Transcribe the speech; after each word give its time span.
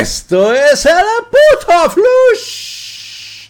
Esto 0.00 0.54
es 0.54 0.86
el 0.86 0.94
puto 1.28 1.90
flush 1.90 3.48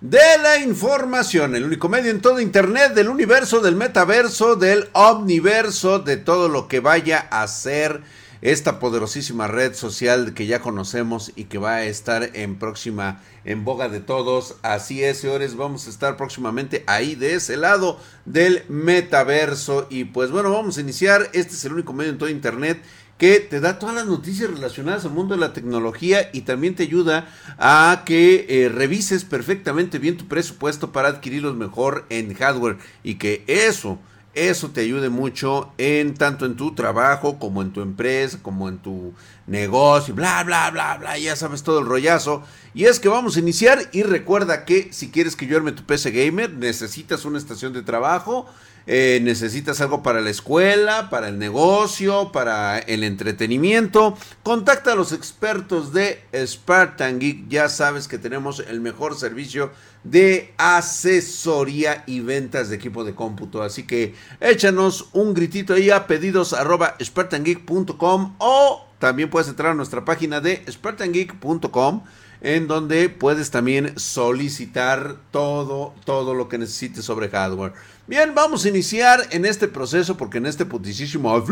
de 0.00 0.38
la 0.42 0.56
información, 0.56 1.54
el 1.54 1.64
único 1.64 1.90
medio 1.90 2.10
en 2.10 2.22
todo 2.22 2.40
internet 2.40 2.94
del 2.94 3.10
universo, 3.10 3.60
del 3.60 3.76
metaverso, 3.76 4.56
del 4.56 4.88
omniverso, 4.94 5.98
de 5.98 6.16
todo 6.16 6.48
lo 6.48 6.68
que 6.68 6.80
vaya 6.80 7.28
a 7.30 7.46
ser 7.48 8.00
esta 8.40 8.78
poderosísima 8.78 9.46
red 9.46 9.74
social 9.74 10.32
que 10.32 10.46
ya 10.46 10.60
conocemos 10.60 11.32
y 11.36 11.44
que 11.44 11.58
va 11.58 11.74
a 11.74 11.84
estar 11.84 12.30
en 12.32 12.58
próxima 12.58 13.20
en 13.44 13.66
boga 13.66 13.90
de 13.90 14.00
todos. 14.00 14.56
Así 14.62 15.04
es, 15.04 15.18
señores, 15.18 15.54
vamos 15.54 15.86
a 15.86 15.90
estar 15.90 16.16
próximamente 16.16 16.82
ahí 16.86 17.14
de 17.14 17.34
ese 17.34 17.58
lado 17.58 18.00
del 18.24 18.64
metaverso 18.68 19.86
y 19.90 20.04
pues 20.04 20.30
bueno, 20.30 20.50
vamos 20.50 20.78
a 20.78 20.80
iniciar. 20.80 21.28
Este 21.34 21.52
es 21.54 21.64
el 21.66 21.74
único 21.74 21.92
medio 21.92 22.10
en 22.10 22.18
todo 22.18 22.30
internet 22.30 22.82
que 23.20 23.38
te 23.38 23.60
da 23.60 23.78
todas 23.78 23.94
las 23.94 24.06
noticias 24.06 24.50
relacionadas 24.50 25.04
al 25.04 25.10
mundo 25.10 25.34
de 25.34 25.40
la 25.40 25.52
tecnología 25.52 26.30
y 26.32 26.40
también 26.40 26.74
te 26.74 26.84
ayuda 26.84 27.28
a 27.58 28.04
que 28.06 28.46
eh, 28.48 28.70
revises 28.70 29.24
perfectamente 29.26 29.98
bien 29.98 30.16
tu 30.16 30.26
presupuesto 30.26 30.90
para 30.90 31.08
adquirirlos 31.08 31.54
mejor 31.54 32.06
en 32.08 32.32
hardware 32.32 32.78
y 33.04 33.16
que 33.16 33.44
eso 33.46 33.98
eso 34.32 34.70
te 34.70 34.80
ayude 34.82 35.10
mucho 35.10 35.72
en 35.76 36.14
tanto 36.14 36.46
en 36.46 36.56
tu 36.56 36.74
trabajo 36.74 37.38
como 37.38 37.62
en 37.62 37.72
tu 37.72 37.82
empresa, 37.82 38.38
como 38.40 38.68
en 38.68 38.78
tu 38.78 39.12
negocio, 39.50 40.14
bla, 40.14 40.42
bla, 40.44 40.70
bla, 40.70 40.96
bla, 40.96 41.18
ya 41.18 41.36
sabes 41.36 41.62
todo 41.62 41.80
el 41.80 41.86
rollazo. 41.86 42.42
Y 42.72 42.84
es 42.84 43.00
que 43.00 43.08
vamos 43.08 43.36
a 43.36 43.40
iniciar 43.40 43.80
y 43.92 44.02
recuerda 44.02 44.64
que 44.64 44.92
si 44.92 45.10
quieres 45.10 45.36
que 45.36 45.46
yo 45.46 45.56
arme 45.56 45.72
tu 45.72 45.84
PC 45.84 46.12
gamer, 46.12 46.52
necesitas 46.54 47.24
una 47.24 47.36
estación 47.36 47.72
de 47.72 47.82
trabajo 47.82 48.46
eh, 48.86 49.20
necesitas 49.22 49.80
algo 49.80 50.02
para 50.02 50.20
la 50.20 50.30
escuela, 50.30 51.10
para 51.10 51.28
el 51.28 51.38
negocio, 51.38 52.32
para 52.32 52.78
el 52.78 53.04
entretenimiento, 53.04 54.16
contacta 54.42 54.92
a 54.92 54.96
los 54.96 55.12
expertos 55.12 55.92
de 55.92 56.24
Spartan 56.34 57.20
Geek. 57.20 57.48
Ya 57.48 57.68
sabes 57.68 58.08
que 58.08 58.18
tenemos 58.18 58.60
el 58.60 58.80
mejor 58.80 59.16
servicio 59.16 59.70
de 60.02 60.54
asesoría 60.56 62.04
y 62.06 62.20
ventas 62.20 62.70
de 62.70 62.76
equipo 62.76 63.04
de 63.04 63.14
cómputo. 63.14 63.62
Así 63.62 63.86
que 63.86 64.14
échanos 64.40 65.10
un 65.12 65.34
gritito 65.34 65.74
ahí 65.74 65.90
a 65.90 66.06
pedidos 66.06 66.52
arroba 66.52 66.96
spartangeek.com 67.00 68.34
o 68.38 68.89
también 69.00 69.30
puedes 69.30 69.48
entrar 69.48 69.72
a 69.72 69.74
nuestra 69.74 70.04
página 70.04 70.40
de 70.40 70.62
spartangeek.com 70.70 72.04
en 72.42 72.68
donde 72.68 73.08
puedes 73.08 73.50
también 73.50 73.98
solicitar 73.98 75.16
todo, 75.30 75.94
todo 76.04 76.34
lo 76.34 76.48
que 76.48 76.58
necesites 76.58 77.04
sobre 77.04 77.28
hardware. 77.28 77.72
Bien, 78.06 78.34
vamos 78.34 78.64
a 78.64 78.68
iniciar 78.68 79.26
en 79.30 79.44
este 79.46 79.68
proceso 79.68 80.16
porque 80.16 80.38
en 80.38 80.46
este 80.46 80.66
putisísimo 80.66 81.44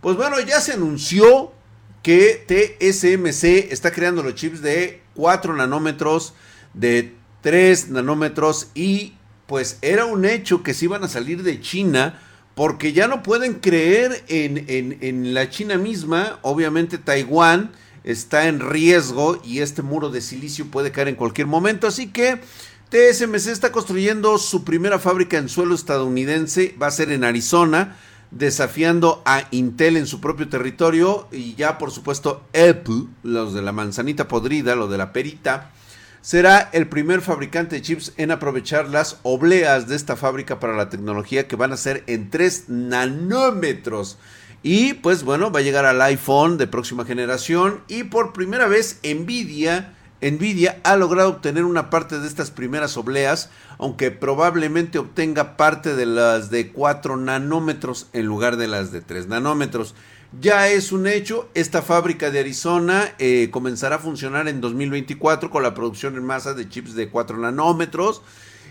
pues 0.00 0.16
bueno, 0.16 0.40
ya 0.40 0.60
se 0.60 0.72
anunció 0.72 1.52
que 2.02 2.44
TSMC 2.80 3.72
está 3.72 3.92
creando 3.92 4.24
los 4.24 4.34
chips 4.34 4.62
de 4.62 5.00
4 5.14 5.54
nanómetros, 5.54 6.34
de 6.74 7.14
3 7.42 7.90
nanómetros 7.90 8.68
y 8.74 9.14
pues 9.46 9.78
era 9.80 10.06
un 10.06 10.24
hecho 10.24 10.64
que 10.64 10.74
se 10.74 10.86
iban 10.86 11.04
a 11.04 11.08
salir 11.08 11.44
de 11.44 11.60
China 11.60 12.20
porque 12.54 12.92
ya 12.92 13.08
no 13.08 13.22
pueden 13.22 13.54
creer 13.54 14.24
en, 14.28 14.64
en, 14.68 14.98
en 15.00 15.34
la 15.34 15.48
China 15.50 15.78
misma, 15.78 16.38
obviamente 16.42 16.98
Taiwán 16.98 17.72
está 18.04 18.48
en 18.48 18.60
riesgo 18.60 19.40
y 19.44 19.60
este 19.60 19.82
muro 19.82 20.10
de 20.10 20.20
silicio 20.20 20.66
puede 20.66 20.92
caer 20.92 21.08
en 21.08 21.14
cualquier 21.14 21.46
momento, 21.46 21.86
así 21.86 22.08
que 22.08 22.40
TSMC 22.92 23.46
está 23.46 23.72
construyendo 23.72 24.36
su 24.36 24.64
primera 24.64 24.98
fábrica 24.98 25.38
en 25.38 25.48
suelo 25.48 25.74
estadounidense, 25.74 26.74
va 26.80 26.88
a 26.88 26.90
ser 26.90 27.10
en 27.10 27.24
Arizona, 27.24 27.96
desafiando 28.30 29.22
a 29.24 29.48
Intel 29.50 29.96
en 29.96 30.06
su 30.06 30.20
propio 30.20 30.50
territorio. 30.50 31.26
Y 31.32 31.54
ya 31.54 31.78
por 31.78 31.90
supuesto 31.90 32.42
Apple, 32.48 33.06
los 33.22 33.54
de 33.54 33.62
la 33.62 33.72
manzanita 33.72 34.28
podrida, 34.28 34.76
lo 34.76 34.88
de 34.88 34.98
la 34.98 35.14
perita, 35.14 35.70
será 36.22 36.70
el 36.72 36.88
primer 36.88 37.20
fabricante 37.20 37.76
de 37.76 37.82
chips 37.82 38.14
en 38.16 38.30
aprovechar 38.30 38.88
las 38.88 39.18
obleas 39.22 39.88
de 39.88 39.96
esta 39.96 40.16
fábrica 40.16 40.58
para 40.58 40.74
la 40.74 40.88
tecnología 40.88 41.46
que 41.46 41.56
van 41.56 41.72
a 41.72 41.76
ser 41.76 42.04
en 42.06 42.30
3 42.30 42.68
nanómetros. 42.68 44.16
Y 44.62 44.94
pues 44.94 45.24
bueno, 45.24 45.50
va 45.52 45.58
a 45.58 45.62
llegar 45.62 45.84
al 45.84 46.00
iPhone 46.00 46.56
de 46.56 46.68
próxima 46.68 47.04
generación 47.04 47.82
y 47.88 48.04
por 48.04 48.32
primera 48.32 48.68
vez 48.68 49.00
Nvidia 49.02 49.92
Nvidia 50.22 50.80
ha 50.84 50.96
logrado 50.96 51.30
obtener 51.30 51.64
una 51.64 51.90
parte 51.90 52.20
de 52.20 52.28
estas 52.28 52.52
primeras 52.52 52.96
obleas, 52.96 53.50
aunque 53.78 54.12
probablemente 54.12 54.98
obtenga 54.98 55.56
parte 55.56 55.96
de 55.96 56.06
las 56.06 56.48
de 56.48 56.70
4 56.70 57.16
nanómetros 57.16 58.06
en 58.12 58.26
lugar 58.26 58.56
de 58.56 58.68
las 58.68 58.92
de 58.92 59.00
3 59.00 59.26
nanómetros. 59.26 59.96
Ya 60.40 60.68
es 60.68 60.92
un 60.92 61.06
hecho, 61.06 61.50
esta 61.54 61.82
fábrica 61.82 62.30
de 62.30 62.40
Arizona 62.40 63.14
eh, 63.18 63.48
comenzará 63.50 63.96
a 63.96 63.98
funcionar 63.98 64.48
en 64.48 64.60
2024 64.60 65.50
con 65.50 65.62
la 65.62 65.74
producción 65.74 66.16
en 66.16 66.24
masa 66.24 66.54
de 66.54 66.68
chips 66.68 66.94
de 66.94 67.10
4 67.10 67.36
nanómetros. 67.38 68.22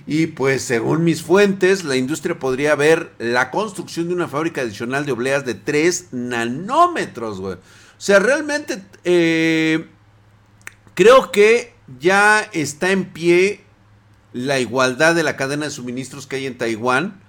Y 0.08 0.28
pues 0.28 0.64
según 0.64 1.04
mis 1.04 1.22
fuentes, 1.22 1.84
la 1.84 1.96
industria 1.96 2.40
podría 2.40 2.76
ver 2.76 3.12
la 3.20 3.52
construcción 3.52 4.08
de 4.08 4.16
una 4.16 4.28
fábrica 4.28 4.62
adicional 4.62 5.06
de 5.06 5.12
obleas 5.12 5.46
de 5.46 5.54
3 5.54 6.08
nanómetros, 6.12 7.40
O 7.40 7.58
sea, 7.98 8.18
realmente 8.18 8.84
eh, 9.04 9.86
Creo 10.94 11.32
que 11.32 11.74
ya 12.00 12.48
está 12.54 12.92
en 12.92 13.06
pie 13.06 13.62
la 14.34 14.60
igualdad 14.60 15.16
de 15.16 15.24
la 15.24 15.38
cadena 15.38 15.66
de 15.66 15.72
suministros 15.72 16.28
que 16.28 16.36
hay 16.38 16.46
en 16.46 16.58
Taiwán. 16.58 17.22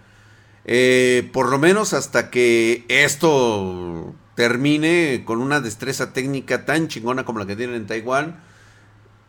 Eh, 0.64 1.28
por 1.32 1.48
lo 1.48 1.58
menos 1.58 1.92
hasta 1.92 2.30
que 2.30 2.84
esto 2.88 4.14
termine 4.34 5.22
con 5.24 5.40
una 5.40 5.60
destreza 5.60 6.12
técnica 6.12 6.64
tan 6.64 6.88
chingona 6.88 7.24
como 7.24 7.38
la 7.38 7.46
que 7.46 7.56
tienen 7.56 7.76
en 7.76 7.86
Taiwán. 7.86 8.40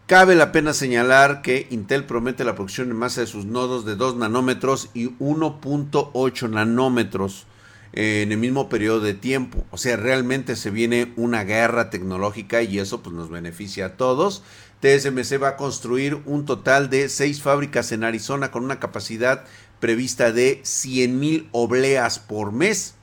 Cabe 0.05 0.35
la 0.35 0.51
pena 0.51 0.73
señalar 0.73 1.41
que 1.41 1.67
Intel 1.69 2.05
promete 2.05 2.43
la 2.43 2.55
producción 2.55 2.89
en 2.89 2.97
masa 2.97 3.21
de 3.21 3.27
sus 3.27 3.45
nodos 3.45 3.85
de 3.85 3.95
2 3.95 4.17
nanómetros 4.17 4.89
y 4.93 5.09
1.8 5.19 6.49
nanómetros 6.49 7.47
en 7.93 8.31
el 8.31 8.37
mismo 8.37 8.69
periodo 8.69 8.99
de 8.99 9.13
tiempo. 9.13 9.65
O 9.71 9.77
sea, 9.77 9.95
realmente 9.95 10.55
se 10.55 10.71
viene 10.71 11.13
una 11.15 11.43
guerra 11.43 11.89
tecnológica 11.89 12.61
y 12.63 12.79
eso 12.79 13.01
pues 13.01 13.15
nos 13.15 13.29
beneficia 13.29 13.85
a 13.85 13.97
todos. 13.97 14.43
TSMC 14.81 15.41
va 15.41 15.49
a 15.49 15.57
construir 15.57 16.21
un 16.25 16.45
total 16.45 16.89
de 16.89 17.07
seis 17.07 17.41
fábricas 17.41 17.91
en 17.91 18.03
Arizona 18.03 18.51
con 18.51 18.65
una 18.65 18.79
capacidad 18.79 19.45
prevista 19.79 20.31
de 20.31 20.59
100 20.63 21.19
mil 21.19 21.49
obleas 21.51 22.19
por 22.19 22.51
mes. 22.51 22.95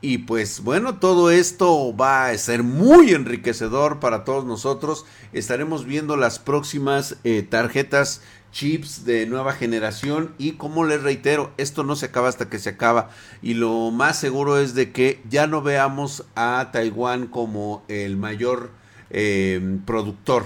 Y 0.00 0.18
pues 0.18 0.60
bueno, 0.62 0.98
todo 0.98 1.30
esto 1.30 1.96
va 1.96 2.28
a 2.28 2.38
ser 2.38 2.62
muy 2.62 3.12
enriquecedor 3.12 3.98
para 3.98 4.24
todos 4.24 4.44
nosotros. 4.44 5.06
Estaremos 5.32 5.86
viendo 5.86 6.16
las 6.16 6.38
próximas 6.38 7.16
eh, 7.24 7.42
tarjetas 7.42 8.20
chips 8.52 9.04
de 9.04 9.26
nueva 9.26 9.52
generación 9.52 10.32
y 10.38 10.52
como 10.52 10.84
les 10.84 11.02
reitero, 11.02 11.52
esto 11.58 11.84
no 11.84 11.96
se 11.96 12.06
acaba 12.06 12.28
hasta 12.28 12.48
que 12.48 12.58
se 12.58 12.70
acaba 12.70 13.10
y 13.42 13.54
lo 13.54 13.90
más 13.90 14.18
seguro 14.18 14.58
es 14.58 14.74
de 14.74 14.92
que 14.92 15.20
ya 15.28 15.46
no 15.46 15.60
veamos 15.60 16.24
a 16.36 16.70
Taiwán 16.72 17.26
como 17.26 17.84
el 17.88 18.16
mayor 18.16 18.70
eh, 19.10 19.78
productor 19.84 20.44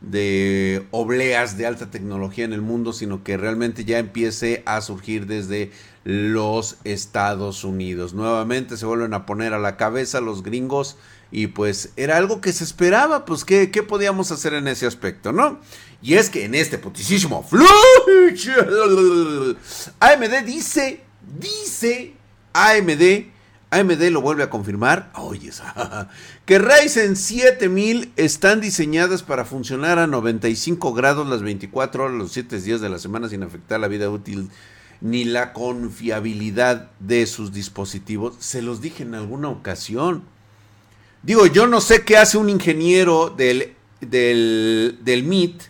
de 0.00 0.86
obleas 0.90 1.58
de 1.58 1.66
alta 1.66 1.90
tecnología 1.90 2.44
en 2.44 2.54
el 2.54 2.62
mundo, 2.62 2.92
sino 2.92 3.22
que 3.22 3.36
realmente 3.36 3.84
ya 3.84 3.98
empiece 3.98 4.62
a 4.64 4.80
surgir 4.80 5.26
desde 5.26 5.70
los 6.04 6.76
Estados 6.84 7.64
Unidos. 7.64 8.14
Nuevamente 8.14 8.76
se 8.76 8.86
vuelven 8.86 9.14
a 9.14 9.26
poner 9.26 9.54
a 9.54 9.58
la 9.58 9.76
cabeza 9.76 10.20
los 10.20 10.42
gringos 10.42 10.96
y 11.30 11.48
pues 11.48 11.90
era 11.96 12.16
algo 12.16 12.40
que 12.40 12.52
se 12.52 12.64
esperaba, 12.64 13.24
pues 13.24 13.44
¿qué, 13.44 13.70
qué 13.70 13.82
podíamos 13.82 14.32
hacer 14.32 14.54
en 14.54 14.66
ese 14.66 14.86
aspecto, 14.86 15.32
¿no? 15.32 15.60
Y 16.02 16.14
es 16.14 16.30
que 16.30 16.44
en 16.44 16.54
este 16.54 16.78
putisísimo 16.78 17.46
AMD 20.00 20.44
dice, 20.46 21.02
dice, 21.38 22.14
AMD, 22.54 23.26
AMD 23.70 24.02
lo 24.10 24.22
vuelve 24.22 24.42
a 24.42 24.50
confirmar, 24.50 25.12
oye, 25.14 25.50
que 26.46 26.58
Ryzen 26.58 27.14
7000 27.14 28.12
están 28.16 28.60
diseñadas 28.60 29.22
para 29.22 29.44
funcionar 29.44 29.98
a 29.98 30.06
95 30.06 30.94
grados 30.94 31.28
las 31.28 31.42
24 31.42 32.04
horas, 32.04 32.16
los 32.16 32.32
7 32.32 32.60
días 32.60 32.80
de 32.80 32.88
la 32.88 32.98
semana 32.98 33.28
sin 33.28 33.42
afectar 33.42 33.78
la 33.78 33.88
vida 33.88 34.10
útil 34.10 34.50
ni 35.00 35.24
la 35.24 35.52
confiabilidad 35.52 36.90
de 37.00 37.26
sus 37.26 37.52
dispositivos. 37.52 38.34
Se 38.38 38.62
los 38.62 38.80
dije 38.80 39.02
en 39.02 39.14
alguna 39.14 39.48
ocasión. 39.48 40.24
Digo, 41.22 41.46
yo 41.46 41.66
no 41.66 41.80
sé 41.80 42.04
qué 42.04 42.16
hace 42.16 42.38
un 42.38 42.48
ingeniero 42.48 43.30
del, 43.30 43.74
del, 44.00 44.98
del 45.02 45.22
MIT 45.24 45.62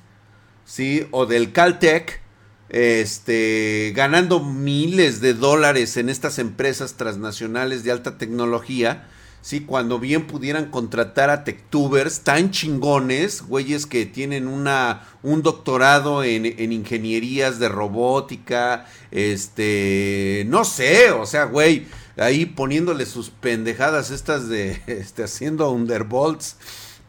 ¿sí? 0.70 1.06
O 1.10 1.26
del 1.26 1.52
Caltech, 1.52 2.20
este, 2.68 3.92
ganando 3.96 4.38
miles 4.40 5.20
de 5.20 5.34
dólares 5.34 5.96
en 5.96 6.08
estas 6.08 6.38
empresas 6.38 6.94
transnacionales 6.94 7.82
de 7.82 7.90
alta 7.90 8.18
tecnología, 8.18 9.08
¿sí? 9.42 9.60
Cuando 9.60 9.98
bien 9.98 10.26
pudieran 10.26 10.70
contratar 10.70 11.30
a 11.30 11.44
techtubers 11.44 12.20
tan 12.20 12.50
chingones, 12.50 13.42
güeyes 13.42 13.86
que 13.86 14.06
tienen 14.06 14.46
una, 14.46 15.02
un 15.22 15.42
doctorado 15.42 16.22
en, 16.24 16.46
en 16.46 16.72
ingenierías 16.72 17.58
de 17.58 17.68
robótica, 17.68 18.86
este, 19.10 20.44
no 20.48 20.64
sé, 20.64 21.10
o 21.10 21.26
sea, 21.26 21.44
güey, 21.44 21.86
ahí 22.16 22.46
poniéndole 22.46 23.06
sus 23.06 23.30
pendejadas 23.30 24.10
estas 24.10 24.48
de 24.48 24.80
este, 24.86 25.24
haciendo 25.24 25.70
underbolts. 25.70 26.56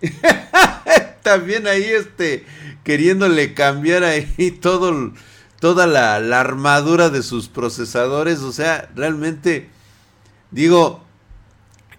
También 1.23 1.67
ahí 1.67 1.83
este 1.83 2.45
queriéndole 2.83 3.53
cambiar 3.53 4.03
ahí 4.03 4.57
todo 4.59 5.13
toda 5.59 5.85
la, 5.85 6.19
la, 6.19 6.39
armadura 6.39 7.09
de 7.11 7.21
sus 7.21 7.47
procesadores, 7.47 8.39
o 8.39 8.51
sea, 8.51 8.89
realmente 8.95 9.69
digo, 10.49 11.03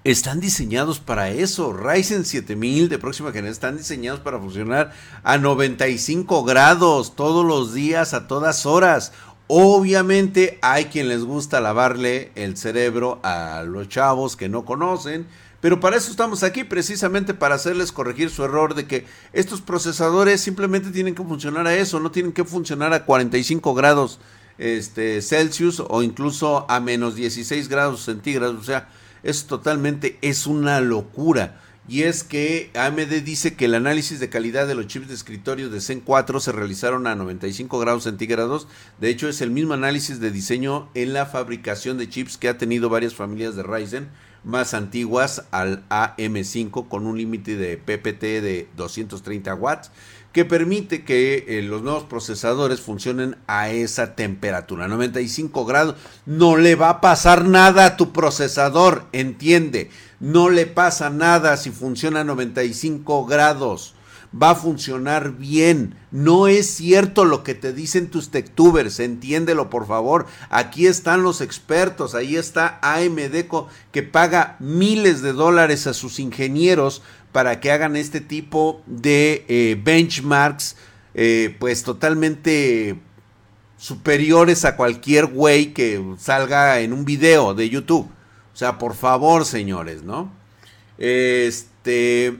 están 0.04 0.40
diseñados 0.40 0.98
para 1.00 1.30
eso. 1.30 1.72
Ryzen 1.72 2.24
7000 2.24 2.88
de 2.88 2.98
próxima 2.98 3.30
generación 3.30 3.52
están 3.52 3.76
diseñados 3.76 4.20
para 4.20 4.38
funcionar 4.38 4.92
a 5.22 5.38
95 5.38 6.44
grados 6.44 7.14
todos 7.14 7.44
los 7.44 7.74
días, 7.74 8.14
a 8.14 8.26
todas 8.26 8.66
horas. 8.66 9.12
Obviamente 9.46 10.58
hay 10.62 10.86
quien 10.86 11.08
les 11.08 11.24
gusta 11.24 11.60
lavarle 11.60 12.32
el 12.34 12.56
cerebro 12.56 13.20
a 13.22 13.64
los 13.66 13.88
chavos 13.88 14.36
que 14.36 14.48
no 14.48 14.64
conocen, 14.64 15.26
pero 15.60 15.78
para 15.78 15.96
eso 15.96 16.10
estamos 16.10 16.42
aquí, 16.42 16.64
precisamente 16.64 17.34
para 17.34 17.56
hacerles 17.56 17.92
corregir 17.92 18.30
su 18.30 18.44
error 18.44 18.74
de 18.74 18.86
que 18.86 19.06
estos 19.32 19.60
procesadores 19.60 20.40
simplemente 20.40 20.90
tienen 20.90 21.14
que 21.14 21.22
funcionar 21.22 21.66
a 21.66 21.74
eso, 21.76 22.00
no 22.00 22.10
tienen 22.10 22.32
que 22.32 22.44
funcionar 22.44 22.92
a 22.92 23.04
45 23.04 23.74
grados 23.74 24.18
este, 24.58 25.20
Celsius 25.22 25.82
o 25.86 26.02
incluso 26.02 26.66
a 26.68 26.80
menos 26.80 27.14
16 27.14 27.68
grados 27.68 28.04
centígrados. 28.04 28.56
O 28.60 28.64
sea, 28.64 28.88
es 29.22 29.46
totalmente, 29.46 30.18
es 30.22 30.46
una 30.46 30.80
locura 30.80 31.60
y 31.88 32.02
es 32.02 32.22
que 32.22 32.70
AMD 32.74 33.22
dice 33.24 33.54
que 33.54 33.64
el 33.64 33.74
análisis 33.74 34.20
de 34.20 34.28
calidad 34.28 34.68
de 34.68 34.76
los 34.76 34.86
chips 34.86 35.08
de 35.08 35.14
escritorio 35.14 35.68
de 35.68 35.80
Zen 35.80 36.00
4 36.00 36.38
se 36.38 36.52
realizaron 36.52 37.08
a 37.08 37.16
95 37.16 37.78
grados 37.80 38.04
centígrados. 38.04 38.68
De 39.00 39.10
hecho, 39.10 39.28
es 39.28 39.40
el 39.40 39.50
mismo 39.50 39.74
análisis 39.74 40.20
de 40.20 40.30
diseño 40.30 40.88
en 40.94 41.12
la 41.12 41.26
fabricación 41.26 41.98
de 41.98 42.08
chips 42.08 42.38
que 42.38 42.48
ha 42.48 42.56
tenido 42.56 42.88
varias 42.88 43.14
familias 43.14 43.56
de 43.56 43.64
Ryzen 43.64 44.08
más 44.44 44.74
antiguas 44.74 45.44
al 45.50 45.88
AM5 45.88 46.88
con 46.88 47.06
un 47.06 47.18
límite 47.18 47.56
de 47.56 47.76
PPT 47.76 48.22
de 48.42 48.68
230 48.76 49.54
watts 49.54 49.90
que 50.32 50.44
permite 50.44 51.04
que 51.04 51.44
eh, 51.46 51.62
los 51.62 51.82
nuevos 51.82 52.04
procesadores 52.04 52.80
funcionen 52.80 53.36
a 53.46 53.70
esa 53.70 54.14
temperatura, 54.14 54.88
95 54.88 55.64
grados. 55.66 55.96
No 56.26 56.56
le 56.56 56.74
va 56.74 56.88
a 56.88 57.00
pasar 57.00 57.44
nada 57.44 57.84
a 57.84 57.96
tu 57.96 58.12
procesador, 58.12 59.04
entiende. 59.12 59.90
No 60.20 60.50
le 60.50 60.66
pasa 60.66 61.10
nada 61.10 61.56
si 61.56 61.70
funciona 61.70 62.20
a 62.20 62.24
95 62.24 63.26
grados. 63.26 63.94
Va 64.34 64.50
a 64.50 64.54
funcionar 64.54 65.32
bien. 65.32 65.94
No 66.10 66.48
es 66.48 66.66
cierto 66.66 67.26
lo 67.26 67.42
que 67.42 67.54
te 67.54 67.74
dicen 67.74 68.08
tus 68.08 68.30
techtubers. 68.30 68.98
Entiéndelo, 68.98 69.68
por 69.68 69.86
favor. 69.86 70.24
Aquí 70.48 70.86
están 70.86 71.22
los 71.22 71.42
expertos. 71.42 72.14
Ahí 72.14 72.36
está 72.36 72.78
AMD 72.80 73.44
que 73.90 74.02
paga 74.02 74.56
miles 74.58 75.20
de 75.20 75.34
dólares 75.34 75.86
a 75.86 75.92
sus 75.92 76.18
ingenieros 76.18 77.02
para 77.32 77.60
que 77.60 77.72
hagan 77.72 77.96
este 77.96 78.20
tipo 78.20 78.82
de 78.86 79.44
eh, 79.48 79.80
benchmarks. 79.82 80.76
Eh, 81.14 81.56
pues 81.58 81.82
totalmente 81.82 82.98
superiores 83.76 84.64
a 84.64 84.76
cualquier 84.76 85.26
güey 85.26 85.74
que 85.74 86.14
salga 86.18 86.80
en 86.80 86.92
un 86.92 87.04
video 87.04 87.52
de 87.52 87.68
YouTube. 87.68 88.08
O 88.52 88.56
sea, 88.56 88.78
por 88.78 88.94
favor, 88.94 89.44
señores, 89.44 90.02
¿no? 90.02 90.32
Este. 90.98 92.38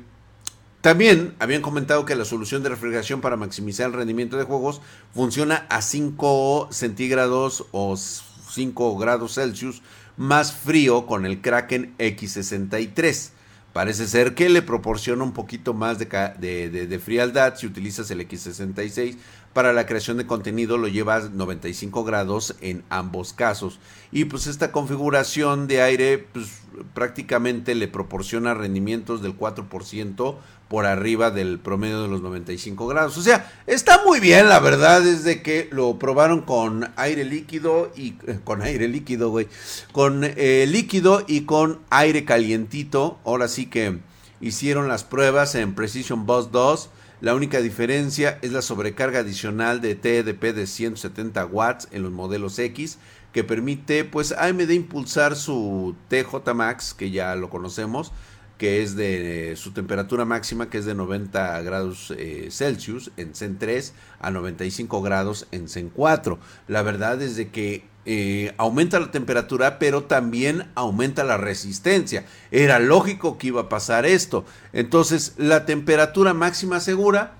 También 0.82 1.36
habían 1.38 1.62
comentado 1.62 2.04
que 2.04 2.16
la 2.16 2.24
solución 2.24 2.64
de 2.64 2.68
refrigeración 2.68 3.20
para 3.20 3.36
maximizar 3.36 3.86
el 3.86 3.92
rendimiento 3.92 4.36
de 4.36 4.44
juegos 4.44 4.80
funciona 5.14 5.64
a 5.70 5.80
5 5.80 6.68
centígrados 6.72 7.66
o 7.70 7.96
5 7.96 8.98
grados 8.98 9.34
Celsius 9.34 9.82
más 10.16 10.52
frío 10.52 11.06
con 11.06 11.24
el 11.24 11.40
Kraken 11.40 11.94
X63. 11.98 13.30
Parece 13.72 14.06
ser 14.06 14.34
que 14.34 14.50
le 14.50 14.60
proporciona 14.60 15.24
un 15.24 15.32
poquito 15.32 15.72
más 15.72 15.98
de, 15.98 17.00
frialdad 17.02 17.54
si 17.56 17.66
utilizas 17.66 18.10
el 18.10 18.20
X66. 18.20 19.16
Para 19.54 19.72
la 19.72 19.86
creación 19.86 20.16
de 20.16 20.26
contenido 20.26 20.78
lo 20.78 20.88
llevas 20.88 21.30
95 21.30 22.04
grados 22.04 22.54
en 22.60 22.82
ambos 22.90 23.32
casos. 23.32 23.78
Y 24.10 24.26
pues 24.26 24.46
esta 24.46 24.72
configuración 24.72 25.68
de 25.68 25.82
aire 25.82 26.18
pues, 26.18 26.60
prácticamente 26.94 27.74
le 27.74 27.88
proporciona 27.88 28.54
rendimientos 28.54 29.22
del 29.22 29.38
4% 29.38 30.36
por 30.72 30.86
arriba 30.86 31.30
del 31.30 31.58
promedio 31.58 32.00
de 32.00 32.08
los 32.08 32.22
95 32.22 32.86
grados. 32.86 33.18
O 33.18 33.20
sea, 33.20 33.52
está 33.66 34.02
muy 34.06 34.20
bien, 34.20 34.48
la 34.48 34.58
verdad, 34.58 35.02
desde 35.02 35.42
que 35.42 35.68
lo 35.70 35.98
probaron 35.98 36.40
con 36.40 36.90
aire 36.96 37.26
líquido 37.26 37.92
y 37.94 38.14
eh, 38.26 38.38
con 38.42 38.62
aire 38.62 38.88
líquido, 38.88 39.28
güey, 39.28 39.48
con 39.92 40.24
eh, 40.24 40.64
líquido 40.66 41.26
y 41.28 41.42
con 41.42 41.80
aire 41.90 42.24
calientito. 42.24 43.18
Ahora 43.26 43.48
sí 43.48 43.66
que 43.66 43.98
hicieron 44.40 44.88
las 44.88 45.04
pruebas 45.04 45.54
en 45.56 45.74
Precision 45.74 46.24
Boss 46.24 46.50
2. 46.52 46.88
La 47.20 47.34
única 47.34 47.60
diferencia 47.60 48.38
es 48.40 48.52
la 48.52 48.62
sobrecarga 48.62 49.18
adicional 49.18 49.82
de 49.82 49.94
TDP 49.94 50.54
de 50.54 50.66
170 50.66 51.44
watts 51.44 51.88
en 51.92 52.02
los 52.02 52.12
modelos 52.12 52.58
X 52.58 52.96
que 53.34 53.44
permite 53.44 54.04
pues 54.04 54.32
AMD 54.32 54.70
impulsar 54.70 55.36
su 55.36 55.94
TJ 56.08 56.54
Max 56.54 56.94
que 56.94 57.10
ya 57.10 57.34
lo 57.34 57.50
conocemos 57.50 58.12
que 58.62 58.80
es 58.80 58.94
de 58.94 59.54
su 59.56 59.72
temperatura 59.72 60.24
máxima, 60.24 60.70
que 60.70 60.78
es 60.78 60.84
de 60.84 60.94
90 60.94 61.62
grados 61.62 62.14
eh, 62.16 62.46
Celsius 62.52 63.10
en 63.16 63.34
CEN 63.34 63.58
3 63.58 63.92
a 64.20 64.30
95 64.30 65.02
grados 65.02 65.48
en 65.50 65.68
CEN 65.68 65.90
4. 65.92 66.38
La 66.68 66.82
verdad 66.82 67.20
es 67.22 67.34
de 67.34 67.50
que 67.50 67.82
eh, 68.06 68.54
aumenta 68.58 69.00
la 69.00 69.10
temperatura, 69.10 69.80
pero 69.80 70.04
también 70.04 70.70
aumenta 70.76 71.24
la 71.24 71.38
resistencia. 71.38 72.24
Era 72.52 72.78
lógico 72.78 73.36
que 73.36 73.48
iba 73.48 73.62
a 73.62 73.68
pasar 73.68 74.06
esto. 74.06 74.44
Entonces, 74.72 75.34
la 75.38 75.66
temperatura 75.66 76.32
máxima 76.32 76.78
segura, 76.78 77.32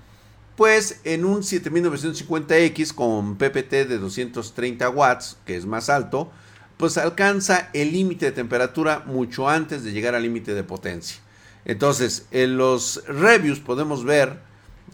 pues 0.57 0.99
en 1.05 1.23
un 1.23 1.43
7950X 1.43 2.93
con 2.93 3.37
PPT 3.37 3.87
de 3.87 3.97
230 3.97 4.89
watts, 4.89 5.37
que 5.45 5.55
es 5.55 5.65
más 5.65 5.89
alto, 5.89 6.33
pues 6.77 6.97
alcanza 6.97 7.69
el 7.73 7.91
límite 7.91 8.25
de 8.25 8.31
temperatura 8.31 9.03
mucho 9.05 9.49
antes 9.49 9.83
de 9.83 9.91
llegar 9.91 10.15
al 10.15 10.23
límite 10.23 10.53
de 10.53 10.63
potencia. 10.63 11.17
Entonces, 11.65 12.25
en 12.31 12.57
los 12.57 13.03
reviews 13.07 13.59
podemos 13.59 14.03
ver 14.03 14.39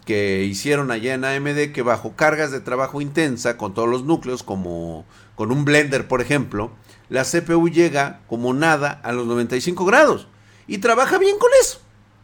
que 0.04 0.44
hicieron 0.44 0.90
allá 0.90 1.14
en 1.14 1.24
AMD 1.24 1.72
que 1.72 1.82
bajo 1.82 2.16
cargas 2.16 2.50
de 2.50 2.60
trabajo 2.60 3.00
intensa 3.00 3.56
con 3.56 3.74
todos 3.74 3.88
los 3.88 4.04
núcleos, 4.04 4.42
como 4.42 5.04
con 5.34 5.52
un 5.52 5.64
blender, 5.64 6.08
por 6.08 6.20
ejemplo, 6.20 6.70
la 7.08 7.24
CPU 7.24 7.68
llega 7.68 8.20
como 8.28 8.54
nada 8.54 9.00
a 9.02 9.12
los 9.12 9.26
95 9.26 9.84
grados 9.84 10.28
y 10.66 10.78
trabaja 10.78 11.18
bien 11.18 11.38
con 11.38 11.50
eso. 11.60 11.80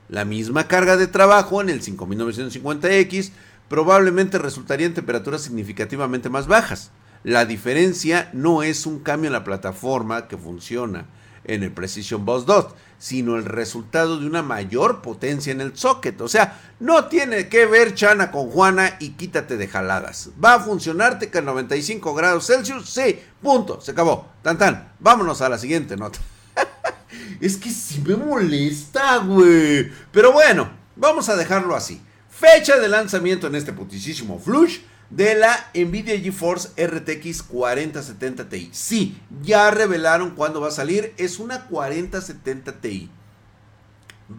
La 0.09 0.25
misma 0.25 0.69
carga 0.69 0.97
de 0.97 1.09
trabajo 1.09 1.61
en 1.61 1.69
el 1.69 1.83
5950X 1.83 3.33
probablemente 3.69 4.39
resultaría 4.39 4.87
en 4.87 4.95
temperaturas 4.95 5.43
significativamente 5.43 6.29
más 6.29 6.47
bajas. 6.47 6.93
La 7.27 7.45
diferencia 7.45 8.31
no 8.35 8.63
es 8.63 8.87
un 8.87 9.01
cambio 9.01 9.27
en 9.27 9.33
la 9.33 9.43
plataforma 9.43 10.29
que 10.29 10.39
funciona 10.39 11.07
en 11.43 11.65
el 11.65 11.73
Precision 11.73 12.25
Boss 12.25 12.47
2, 12.47 12.67
sino 13.01 13.35
el 13.35 13.45
resultado 13.45 14.21
de 14.21 14.29
una 14.29 14.45
mayor 14.45 15.03
potencia 15.03 15.51
en 15.51 15.61
el 15.61 15.77
socket. 15.77 16.21
O 16.21 16.29
sea, 16.29 16.61
no 16.79 17.07
tiene 17.07 17.49
que 17.49 17.67
ver 17.67 17.97
Chana 17.97 18.31
con 18.31 18.49
Juana 18.49 18.97
y 19.01 19.15
quítate 19.15 19.57
de 19.57 19.67
jaladas. 19.67 20.31
¿Va 20.43 20.55
a 20.55 20.61
funcionarte 20.61 21.29
que 21.29 21.39
a 21.39 21.43
95 21.43 22.15
grados 22.15 22.47
Celsius? 22.47 22.89
Sí, 22.89 23.19
punto, 23.43 23.81
se 23.81 23.91
acabó. 23.91 24.29
Tan 24.43 24.57
tan, 24.57 24.93
vámonos 25.01 25.43
a 25.43 25.49
la 25.49 25.59
siguiente 25.59 25.97
nota. 25.97 26.21
es 27.41 27.57
que 27.57 27.71
si 27.71 28.03
me 28.03 28.15
molesta, 28.15 29.17
güey. 29.17 29.91
Pero 30.13 30.31
bueno, 30.31 30.71
vamos 30.95 31.29
a 31.29 31.35
dejarlo 31.35 31.75
así. 31.75 32.01
Fecha 32.31 32.77
de 32.79 32.87
lanzamiento 32.87 33.49
en 33.49 33.57
este 33.57 33.73
putisísimo 33.73 34.39
flush 34.39 34.79
de 35.11 35.35
la 35.35 35.71
Nvidia 35.75 36.19
GeForce 36.19 36.71
RTX 36.85 37.43
4070 37.43 38.49
Ti. 38.49 38.71
Sí, 38.73 39.21
ya 39.43 39.71
revelaron 39.71 40.31
cuándo 40.31 40.61
va 40.61 40.69
a 40.69 40.73
salir. 40.73 41.15
Es 41.17 41.39
una 41.39 41.67
4070 41.67 42.81
Ti. 42.81 43.11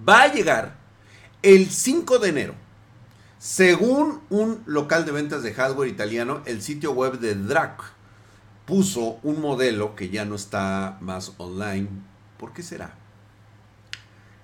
Va 0.07 0.23
a 0.23 0.33
llegar 0.33 0.75
el 1.41 1.69
5 1.69 2.19
de 2.19 2.29
enero. 2.29 2.55
Según 3.39 4.21
un 4.29 4.63
local 4.65 5.05
de 5.05 5.11
ventas 5.11 5.43
de 5.43 5.53
hardware 5.53 5.89
italiano, 5.89 6.41
el 6.45 6.61
sitio 6.61 6.91
web 6.91 7.19
de 7.19 7.35
Drac 7.35 7.83
puso 8.65 9.19
un 9.23 9.39
modelo 9.39 9.95
que 9.95 10.09
ya 10.09 10.25
no 10.25 10.35
está 10.35 10.97
más 11.01 11.33
online. 11.37 11.87
¿Por 12.37 12.53
qué 12.53 12.63
será? 12.63 12.95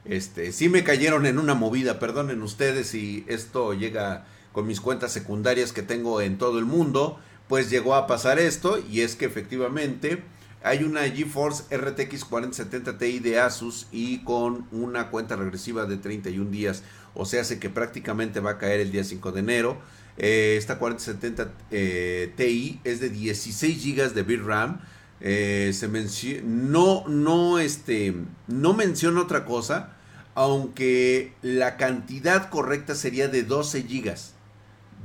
Este, 0.06 0.51
sí 0.51 0.70
me 0.70 0.84
cayeron 0.84 1.25
en 1.25 1.39
una 1.39 1.53
movida, 1.56 2.00
perdonen 2.00 2.42
ustedes 2.42 2.88
si 2.88 3.25
esto 3.27 3.74
llega 3.74 4.25
con 4.54 4.66
mis 4.66 4.80
cuentas 4.80 5.12
secundarias 5.12 5.74
que 5.74 5.82
tengo 5.82 6.22
en 6.22 6.38
todo 6.38 6.60
el 6.60 6.66
mundo, 6.66 7.20
pues 7.50 7.70
llegó 7.70 7.96
a 7.96 8.08
pasar 8.08 8.40
esto 8.40 8.80
y 8.90 9.02
es 9.02 9.18
que 9.18 9.26
efectivamente 9.26 10.24
hay 10.64 10.84
una 10.84 11.02
GeForce 11.02 11.76
RTX 11.76 12.24
4070 12.24 12.98
Ti 12.98 13.20
de 13.20 13.40
Asus 13.40 13.88
y 13.92 14.24
con 14.24 14.66
una 14.72 15.10
cuenta 15.10 15.36
regresiva 15.36 15.86
de 15.86 15.98
31 15.98 16.50
días, 16.50 16.84
o 17.14 17.26
sea, 17.26 17.42
hace 17.42 17.60
que 17.60 17.70
prácticamente 17.70 18.40
va 18.40 18.52
a 18.52 18.58
caer 18.58 18.80
el 18.80 18.92
día 18.92 19.04
5 19.04 19.34
de 19.34 19.40
enero. 19.42 19.78
Eh, 20.18 20.56
esta 20.58 20.78
4070 20.78 21.52
eh, 21.72 22.32
Ti 22.38 22.80
es 22.84 23.00
de 23.02 23.10
16 23.10 23.84
GB 23.84 24.14
de 24.14 24.24
VRAM. 24.24 24.80
Eh, 25.20 25.72
se 25.74 26.42
no, 26.44 27.08
no, 27.08 27.60
este, 27.60 28.14
no 28.48 28.74
menciona 28.74 29.22
otra 29.22 29.46
cosa, 29.46 29.96
aunque 30.36 31.34
la 31.42 31.78
cantidad 31.78 32.50
correcta 32.50 32.96
sería 32.96 33.28
de 33.28 33.44
12 33.44 33.84
gigas. 33.84 34.34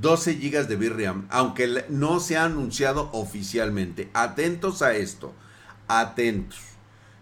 12 0.00 0.36
gigas 0.36 0.68
de 0.68 0.76
VRAM, 0.76 1.26
aunque 1.30 1.84
no 1.88 2.20
se 2.20 2.36
ha 2.36 2.44
anunciado 2.44 3.10
oficialmente. 3.12 4.08
Atentos 4.14 4.82
a 4.82 4.94
esto, 4.94 5.34
atentos. 5.88 6.60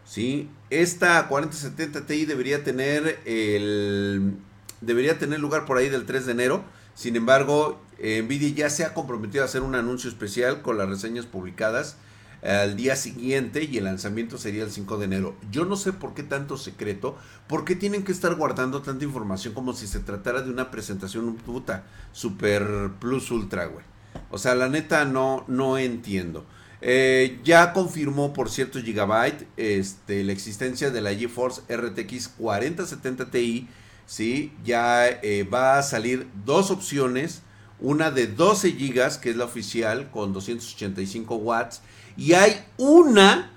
¿sí? 0.05 0.51
Esta 0.71 1.27
4070 1.29 2.07
Ti 2.07 2.27
debería 2.27 2.65
tener 2.65 3.21
el 3.25 4.35
debería 4.81 5.19
tener 5.19 5.41
lugar 5.41 5.65
por 5.65 5.79
ahí 5.79 5.89
del 5.89 6.07
3 6.07 6.27
de 6.27 6.33
enero. 6.33 6.65
Sin 6.95 7.17
embargo, 7.17 7.81
Nvidia 7.99 8.49
ya 8.51 8.71
se 8.71 8.85
ha 8.85 8.95
comprometido 8.95 9.43
a 9.43 9.47
hacer 9.47 9.63
un 9.63 9.75
anuncio 9.75 10.09
especial 10.09 10.63
con 10.63 10.79
las 10.79 10.89
reseñas 10.89 11.27
publicadas 11.27 11.97
al 12.47 12.77
día 12.77 12.97
siguiente 12.97 13.65
y 13.65 13.79
el 13.79 13.85
lanzamiento 13.85 14.39
sería 14.39 14.65
el 14.65 14.71
5 14.71 14.99
de 14.99 15.05
enero. 15.05 15.37
Yo 15.51 15.65
no 15.65 15.77
sé 15.77 15.93
por 15.93 16.15
qué 16.15 16.23
tanto 16.23 16.57
secreto, 16.57 17.17
por 17.49 17.65
qué 17.65 17.75
tienen 17.75 18.05
que 18.05 18.13
estar 18.13 18.35
guardando 18.37 18.83
tanta 18.83 19.05
información 19.05 19.53
como 19.53 19.73
si 19.73 19.87
se 19.87 20.01
tratara 20.01 20.43
de 20.43 20.51
una 20.51 20.71
presentación 20.71 21.35
puta 21.37 21.85
super 22.13 22.91
plus 23.01 23.31
ultra, 23.31 23.67
güey. 23.67 23.85
O 24.31 24.39
sea, 24.39 24.55
la 24.55 24.69
neta 24.69 25.05
no, 25.05 25.45
no 25.49 25.79
entiendo. 25.79 26.47
Eh, 26.81 27.41
ya 27.43 27.73
confirmó 27.73 28.33
por 28.33 28.51
cierto 28.51 28.81
Gigabyte 28.81 29.49
este, 29.57 30.23
la 30.25 30.33
existencia 30.33 30.91
de 30.91 31.01
la 31.01 31.15
GeForce 31.15 31.63
RTX 31.75 32.29
4070 32.29 33.31
Ti. 33.31 33.69
¿sí? 34.07 34.53
Ya 34.65 35.09
eh, 35.09 35.45
va 35.45 35.79
a 35.79 35.83
salir 35.83 36.29
dos 36.45 36.71
opciones. 36.71 37.43
Una 37.79 38.11
de 38.11 38.27
12 38.27 38.71
GB, 38.71 39.21
que 39.21 39.31
es 39.31 39.37
la 39.37 39.45
oficial, 39.45 40.11
con 40.11 40.33
285 40.33 41.37
watts 41.37 41.83
y 42.17 42.33
hay 42.33 42.65
una, 42.79 43.53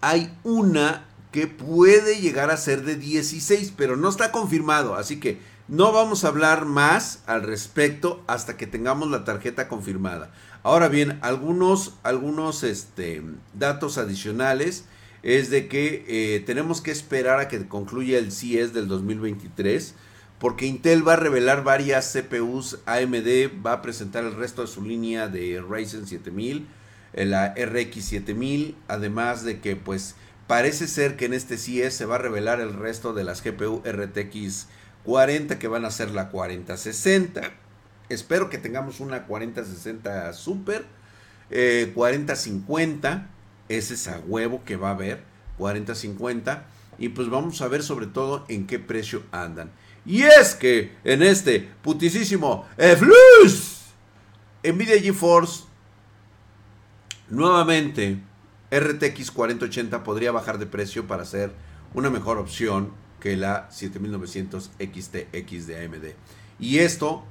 hay 0.00 0.36
una 0.42 1.04
que 1.30 1.46
puede 1.46 2.20
llegar 2.20 2.50
a 2.50 2.56
ser 2.56 2.84
de 2.84 2.96
16, 2.96 3.74
pero 3.76 3.96
no 3.96 4.08
está 4.08 4.32
confirmado. 4.32 4.96
Así 4.96 5.20
que 5.20 5.38
no 5.68 5.92
vamos 5.92 6.24
a 6.24 6.28
hablar 6.28 6.64
más 6.64 7.22
al 7.26 7.44
respecto 7.44 8.24
hasta 8.26 8.56
que 8.56 8.66
tengamos 8.66 9.10
la 9.10 9.24
tarjeta 9.24 9.68
confirmada. 9.68 10.32
Ahora 10.64 10.88
bien, 10.88 11.18
algunos, 11.22 11.94
algunos 12.02 12.64
este, 12.64 13.22
datos 13.54 13.96
adicionales 13.96 14.84
es 15.22 15.50
de 15.50 15.68
que 15.68 16.04
eh, 16.08 16.40
tenemos 16.40 16.80
que 16.80 16.90
esperar 16.90 17.38
a 17.38 17.48
que 17.48 17.68
concluya 17.68 18.18
el 18.18 18.32
CES 18.32 18.72
del 18.72 18.88
2023 18.88 19.94
porque 20.40 20.64
Intel 20.64 21.06
va 21.06 21.12
a 21.12 21.16
revelar 21.16 21.62
varias 21.62 22.14
CPUs, 22.14 22.78
AMD 22.86 23.64
va 23.64 23.74
a 23.74 23.82
presentar 23.82 24.24
el 24.24 24.34
resto 24.34 24.62
de 24.62 24.68
su 24.68 24.82
línea 24.82 25.28
de 25.28 25.62
Ryzen 25.62 26.06
7000 26.06 26.66
la 27.12 27.54
RX 27.54 28.04
7000, 28.04 28.76
además 28.88 29.44
de 29.44 29.60
que 29.60 29.76
pues 29.76 30.14
parece 30.46 30.86
ser 30.86 31.16
que 31.16 31.26
en 31.26 31.34
este 31.34 31.56
CES 31.58 31.94
se 31.94 32.06
va 32.06 32.16
a 32.16 32.18
revelar 32.18 32.60
el 32.60 32.74
resto 32.74 33.12
de 33.12 33.24
las 33.24 33.42
GPU 33.42 33.82
RTX 33.84 34.66
40 35.04 35.58
que 35.58 35.68
van 35.68 35.84
a 35.84 35.90
ser 35.90 36.10
la 36.10 36.28
4060. 36.28 37.52
Espero 38.08 38.50
que 38.50 38.58
tengamos 38.58 39.00
una 39.00 39.26
4060 39.26 40.32
Super, 40.32 40.84
eh, 41.50 41.92
4050, 41.94 43.28
ese 43.68 43.94
es 43.94 44.08
a 44.08 44.18
huevo 44.20 44.62
que 44.64 44.76
va 44.76 44.88
a 44.88 44.94
haber, 44.94 45.22
4050, 45.58 46.66
y 46.98 47.10
pues 47.10 47.28
vamos 47.28 47.60
a 47.62 47.68
ver 47.68 47.82
sobre 47.82 48.06
todo 48.06 48.44
en 48.48 48.66
qué 48.66 48.78
precio 48.78 49.22
andan. 49.30 49.70
Y 50.04 50.22
es 50.22 50.54
que 50.54 50.92
en 51.04 51.22
este 51.22 51.68
putisísimo 51.82 52.66
Flux, 52.76 53.82
Nvidia 54.64 55.00
GeForce 55.00 55.69
Nuevamente, 57.30 58.18
RTX 58.72 59.30
4080 59.30 60.02
podría 60.02 60.32
bajar 60.32 60.58
de 60.58 60.66
precio 60.66 61.06
para 61.06 61.24
ser 61.24 61.52
una 61.94 62.10
mejor 62.10 62.38
opción 62.38 62.92
que 63.20 63.36
la 63.36 63.70
7900 63.70 64.72
XTX 64.78 65.66
de 65.68 65.84
AMD. 65.84 66.04
Y 66.58 66.78
esto, 66.78 67.24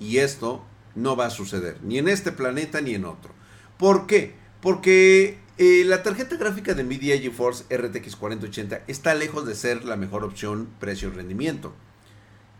y 0.00 0.18
esto 0.18 0.64
no 0.96 1.14
va 1.14 1.26
a 1.26 1.30
suceder, 1.30 1.78
ni 1.82 1.98
en 1.98 2.08
este 2.08 2.32
planeta 2.32 2.80
ni 2.80 2.94
en 2.94 3.04
otro. 3.04 3.32
¿Por 3.78 4.06
qué? 4.06 4.34
Porque 4.60 5.38
eh, 5.56 5.84
la 5.86 6.02
tarjeta 6.02 6.36
gráfica 6.36 6.74
de 6.74 6.82
Nvidia 6.82 7.16
GeForce 7.16 7.64
RTX 7.76 8.16
4080 8.16 8.82
está 8.88 9.14
lejos 9.14 9.46
de 9.46 9.54
ser 9.54 9.84
la 9.84 9.96
mejor 9.96 10.24
opción 10.24 10.68
precio-rendimiento. 10.80 11.72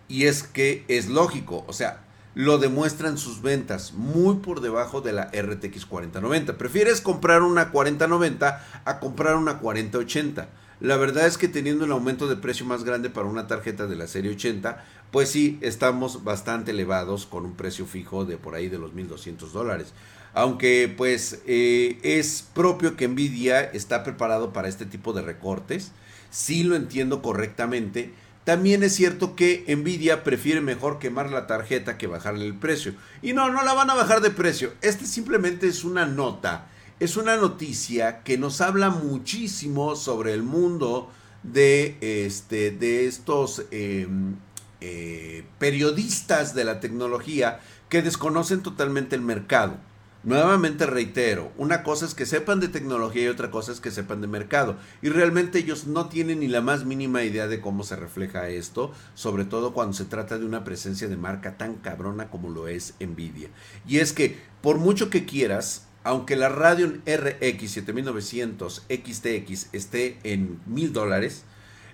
Y 0.06 0.26
es 0.26 0.44
que 0.44 0.84
es 0.86 1.08
lógico, 1.08 1.64
o 1.66 1.72
sea, 1.72 2.04
lo 2.34 2.58
demuestran 2.58 3.16
sus 3.16 3.42
ventas, 3.42 3.92
muy 3.92 4.36
por 4.36 4.60
debajo 4.60 5.00
de 5.00 5.12
la 5.12 5.30
RTX 5.30 5.86
4090. 5.86 6.58
Prefieres 6.58 7.00
comprar 7.00 7.42
una 7.42 7.70
4090 7.70 8.82
a 8.84 9.00
comprar 9.00 9.36
una 9.36 9.58
4080. 9.58 10.48
La 10.80 10.96
verdad 10.96 11.26
es 11.26 11.38
que 11.38 11.48
teniendo 11.48 11.84
el 11.84 11.92
aumento 11.92 12.26
de 12.26 12.36
precio 12.36 12.66
más 12.66 12.82
grande 12.82 13.08
para 13.08 13.28
una 13.28 13.46
tarjeta 13.46 13.86
de 13.86 13.96
la 13.96 14.08
serie 14.08 14.32
80, 14.32 14.84
pues 15.12 15.30
sí, 15.30 15.58
estamos 15.60 16.24
bastante 16.24 16.72
elevados 16.72 17.26
con 17.26 17.44
un 17.44 17.54
precio 17.54 17.86
fijo 17.86 18.24
de 18.24 18.36
por 18.36 18.56
ahí 18.56 18.68
de 18.68 18.78
los 18.78 18.92
1200 18.92 19.52
dólares. 19.52 19.92
Aunque 20.34 20.92
pues 20.94 21.42
eh, 21.46 22.00
es 22.02 22.48
propio 22.52 22.96
que 22.96 23.06
Nvidia 23.06 23.60
está 23.60 24.02
preparado 24.02 24.52
para 24.52 24.66
este 24.68 24.84
tipo 24.84 25.12
de 25.12 25.22
recortes, 25.22 25.92
sí 26.30 26.64
lo 26.64 26.74
entiendo 26.74 27.22
correctamente, 27.22 28.12
también 28.44 28.82
es 28.82 28.94
cierto 28.94 29.34
que 29.34 29.64
Nvidia 29.74 30.22
prefiere 30.22 30.60
mejor 30.60 30.98
quemar 30.98 31.30
la 31.30 31.46
tarjeta 31.46 31.96
que 31.96 32.06
bajarle 32.06 32.44
el 32.46 32.54
precio. 32.54 32.94
Y 33.22 33.32
no, 33.32 33.50
no 33.50 33.62
la 33.62 33.72
van 33.72 33.88
a 33.88 33.94
bajar 33.94 34.20
de 34.20 34.30
precio. 34.30 34.72
Este 34.82 35.06
simplemente 35.06 35.66
es 35.66 35.82
una 35.82 36.04
nota. 36.04 36.66
Es 37.00 37.16
una 37.16 37.36
noticia 37.36 38.22
que 38.22 38.36
nos 38.36 38.60
habla 38.60 38.90
muchísimo 38.90 39.96
sobre 39.96 40.34
el 40.34 40.42
mundo 40.42 41.10
de, 41.42 41.96
este, 42.00 42.70
de 42.70 43.06
estos 43.06 43.64
em, 43.70 44.36
eh, 44.80 45.44
periodistas 45.58 46.54
de 46.54 46.64
la 46.64 46.80
tecnología 46.80 47.60
que 47.88 48.02
desconocen 48.02 48.62
totalmente 48.62 49.16
el 49.16 49.22
mercado. 49.22 49.78
Nuevamente 50.24 50.86
reitero, 50.86 51.52
una 51.58 51.82
cosa 51.82 52.06
es 52.06 52.14
que 52.14 52.24
sepan 52.24 52.58
de 52.58 52.68
tecnología 52.68 53.24
y 53.24 53.28
otra 53.28 53.50
cosa 53.50 53.72
es 53.72 53.80
que 53.80 53.90
sepan 53.90 54.22
de 54.22 54.26
mercado. 54.26 54.78
Y 55.02 55.10
realmente 55.10 55.58
ellos 55.58 55.86
no 55.86 56.08
tienen 56.08 56.40
ni 56.40 56.48
la 56.48 56.62
más 56.62 56.86
mínima 56.86 57.24
idea 57.24 57.46
de 57.46 57.60
cómo 57.60 57.84
se 57.84 57.94
refleja 57.94 58.48
esto, 58.48 58.92
sobre 59.14 59.44
todo 59.44 59.74
cuando 59.74 59.92
se 59.92 60.06
trata 60.06 60.38
de 60.38 60.46
una 60.46 60.64
presencia 60.64 61.08
de 61.08 61.18
marca 61.18 61.58
tan 61.58 61.74
cabrona 61.74 62.30
como 62.30 62.48
lo 62.48 62.68
es 62.68 62.94
Nvidia. 63.00 63.50
Y 63.86 63.98
es 63.98 64.14
que, 64.14 64.38
por 64.62 64.78
mucho 64.78 65.10
que 65.10 65.26
quieras, 65.26 65.88
aunque 66.04 66.36
la 66.36 66.48
Radeon 66.48 67.02
RX 67.04 67.70
7900 67.70 68.86
XTX 68.88 69.68
esté 69.72 70.18
en 70.22 70.58
mil 70.64 70.94
dólares, 70.94 71.44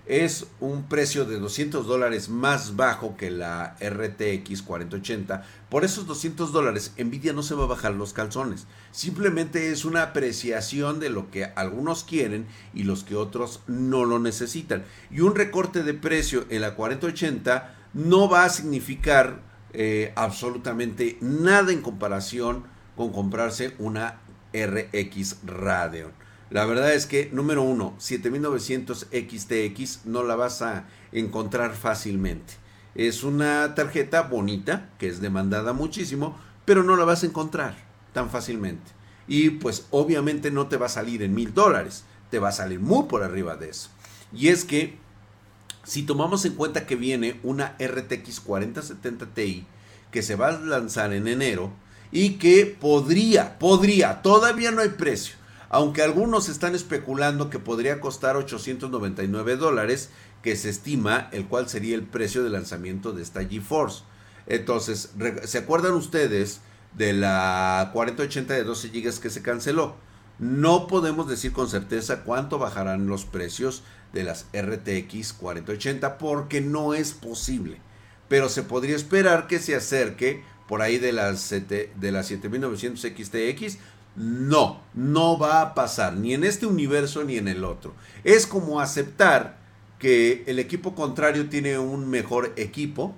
es 0.05 0.47
un 0.59 0.83
precio 0.83 1.25
de 1.25 1.39
200 1.39 1.85
dólares 1.85 2.29
más 2.29 2.75
bajo 2.75 3.15
que 3.15 3.29
la 3.29 3.75
RTX 3.79 4.61
4080. 4.63 5.45
Por 5.69 5.85
esos 5.85 6.07
200 6.07 6.51
dólares, 6.51 6.93
Nvidia 6.97 7.33
no 7.33 7.43
se 7.43 7.55
va 7.55 7.63
a 7.63 7.67
bajar 7.67 7.93
los 7.93 8.13
calzones. 8.13 8.65
Simplemente 8.91 9.71
es 9.71 9.85
una 9.85 10.03
apreciación 10.03 10.99
de 10.99 11.09
lo 11.09 11.29
que 11.29 11.45
algunos 11.45 12.03
quieren 12.03 12.47
y 12.73 12.83
los 12.83 13.03
que 13.03 13.15
otros 13.15 13.61
no 13.67 14.05
lo 14.05 14.19
necesitan. 14.19 14.83
Y 15.11 15.21
un 15.21 15.35
recorte 15.35 15.83
de 15.83 15.93
precio 15.93 16.45
en 16.49 16.61
la 16.61 16.75
4080 16.75 17.75
no 17.93 18.27
va 18.27 18.45
a 18.45 18.49
significar 18.49 19.41
eh, 19.73 20.11
absolutamente 20.15 21.17
nada 21.21 21.71
en 21.71 21.81
comparación 21.81 22.65
con 22.95 23.11
comprarse 23.11 23.75
una 23.79 24.19
RX 24.53 25.37
Radeon. 25.45 26.11
La 26.51 26.65
verdad 26.65 26.93
es 26.93 27.05
que, 27.05 27.29
número 27.31 27.63
uno, 27.63 27.95
7900 27.97 29.07
XTX 29.09 30.05
no 30.05 30.23
la 30.23 30.35
vas 30.35 30.61
a 30.61 30.83
encontrar 31.13 31.73
fácilmente. 31.73 32.55
Es 32.93 33.23
una 33.23 33.73
tarjeta 33.73 34.23
bonita, 34.23 34.89
que 34.99 35.07
es 35.07 35.21
demandada 35.21 35.71
muchísimo, 35.71 36.37
pero 36.65 36.83
no 36.83 36.97
la 36.97 37.05
vas 37.05 37.23
a 37.23 37.27
encontrar 37.27 37.77
tan 38.11 38.29
fácilmente. 38.29 38.91
Y 39.29 39.51
pues 39.51 39.85
obviamente 39.91 40.51
no 40.51 40.67
te 40.67 40.75
va 40.75 40.87
a 40.87 40.89
salir 40.89 41.23
en 41.23 41.33
mil 41.33 41.53
dólares, 41.53 42.03
te 42.29 42.39
va 42.39 42.49
a 42.49 42.53
salir 42.53 42.81
muy 42.81 43.05
por 43.05 43.23
arriba 43.23 43.55
de 43.55 43.69
eso. 43.69 43.89
Y 44.33 44.49
es 44.49 44.65
que, 44.65 44.97
si 45.85 46.03
tomamos 46.03 46.43
en 46.43 46.55
cuenta 46.55 46.85
que 46.85 46.97
viene 46.97 47.39
una 47.43 47.77
RTX 47.79 48.41
4070 48.41 49.27
Ti, 49.27 49.65
que 50.11 50.21
se 50.21 50.35
va 50.35 50.49
a 50.49 50.59
lanzar 50.59 51.13
en 51.13 51.29
enero, 51.29 51.71
y 52.11 52.31
que 52.31 52.65
podría, 52.65 53.57
podría, 53.57 54.21
todavía 54.21 54.71
no 54.71 54.81
hay 54.81 54.89
precio, 54.89 55.35
aunque 55.73 56.01
algunos 56.01 56.49
están 56.49 56.75
especulando 56.75 57.49
que 57.49 57.57
podría 57.57 58.01
costar 58.01 58.35
899 58.35 59.55
dólares, 59.55 60.09
que 60.43 60.57
se 60.57 60.69
estima 60.69 61.29
el 61.31 61.47
cual 61.47 61.69
sería 61.69 61.95
el 61.95 62.03
precio 62.03 62.43
de 62.43 62.49
lanzamiento 62.49 63.13
de 63.13 63.23
esta 63.23 63.45
GeForce. 63.45 64.03
Entonces, 64.47 65.13
¿se 65.45 65.57
acuerdan 65.57 65.93
ustedes 65.93 66.59
de 66.97 67.13
la 67.13 67.89
4080 67.93 68.53
de 68.53 68.65
12 68.65 68.89
GB 68.89 69.21
que 69.21 69.29
se 69.29 69.41
canceló? 69.41 69.95
No 70.39 70.87
podemos 70.87 71.29
decir 71.29 71.53
con 71.53 71.69
certeza 71.69 72.23
cuánto 72.23 72.59
bajarán 72.59 73.07
los 73.07 73.23
precios 73.23 73.83
de 74.11 74.23
las 74.23 74.47
RTX 74.53 75.31
4080 75.31 76.17
porque 76.17 76.59
no 76.59 76.93
es 76.93 77.13
posible. 77.13 77.79
Pero 78.27 78.49
se 78.49 78.63
podría 78.63 78.97
esperar 78.97 79.47
que 79.47 79.59
se 79.59 79.75
acerque 79.75 80.43
por 80.67 80.81
ahí 80.81 80.97
de 80.97 81.11
las, 81.11 81.49
de 81.49 82.11
las 82.11 82.27
7900 82.27 83.01
XTX 83.01 83.77
No, 84.15 84.81
no 84.93 85.37
va 85.37 85.61
a 85.61 85.73
pasar, 85.73 86.13
ni 86.13 86.33
en 86.33 86.43
este 86.43 86.65
universo 86.65 87.23
ni 87.23 87.37
en 87.37 87.47
el 87.47 87.63
otro. 87.63 87.93
Es 88.23 88.45
como 88.45 88.81
aceptar 88.81 89.57
que 89.99 90.43
el 90.47 90.59
equipo 90.59 90.95
contrario 90.95 91.47
tiene 91.47 91.77
un 91.77 92.09
mejor 92.09 92.53
equipo, 92.57 93.15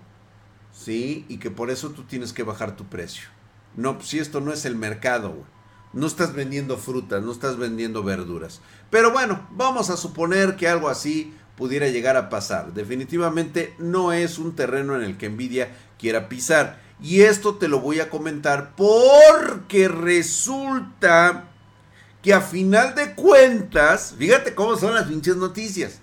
¿sí? 0.74 1.26
Y 1.30 1.38
que 1.38 1.50
por 1.50 1.72
eso 1.72 1.92
tú 1.92 2.04
tienes 2.04 2.34
que 2.34 2.44
bajar 2.44 2.76
tu 2.76 2.86
precio. 2.86 3.30
No, 3.76 4.00
si 4.02 4.20
esto 4.20 4.42
no 4.42 4.54
es 4.54 4.66
el 4.66 4.76
mercado. 4.76 5.46
No 5.94 6.08
estás 6.08 6.34
vendiendo 6.34 6.78
frutas, 6.78 7.24
no 7.24 7.32
estás 7.32 7.58
vendiendo 7.58 8.04
verduras. 8.04 8.62
Pero 8.90 9.12
bueno, 9.12 9.48
vamos 9.52 9.90
a 9.90 9.98
suponer 9.98 10.56
que 10.56 10.68
algo 10.68 10.90
así 10.90 11.34
pudiera 11.56 11.88
llegar 11.88 12.18
a 12.18 12.30
pasar. 12.30 12.74
Definitivamente 12.74 13.76
no 13.78 14.12
es 14.12 14.40
un 14.40 14.56
terreno 14.56 14.96
en 14.96 15.04
el 15.04 15.18
que 15.18 15.30
Nvidia 15.30 15.70
quiera 16.00 16.30
pisar. 16.30 16.82
Y 17.04 17.24
esto 17.24 17.56
te 17.56 17.68
lo 17.68 17.82
voy 17.82 18.00
a 18.00 18.10
comentar 18.10 18.78
porque 18.78 19.90
resulta 19.90 21.50
que 22.22 22.34
a 22.34 22.40
final 22.40 22.96
de 22.96 23.14
cuentas, 23.14 24.16
fíjate 24.18 24.56
cómo 24.56 24.78
son 24.78 24.96
las 24.96 25.08
pinches 25.08 25.36
noticias. 25.36 26.00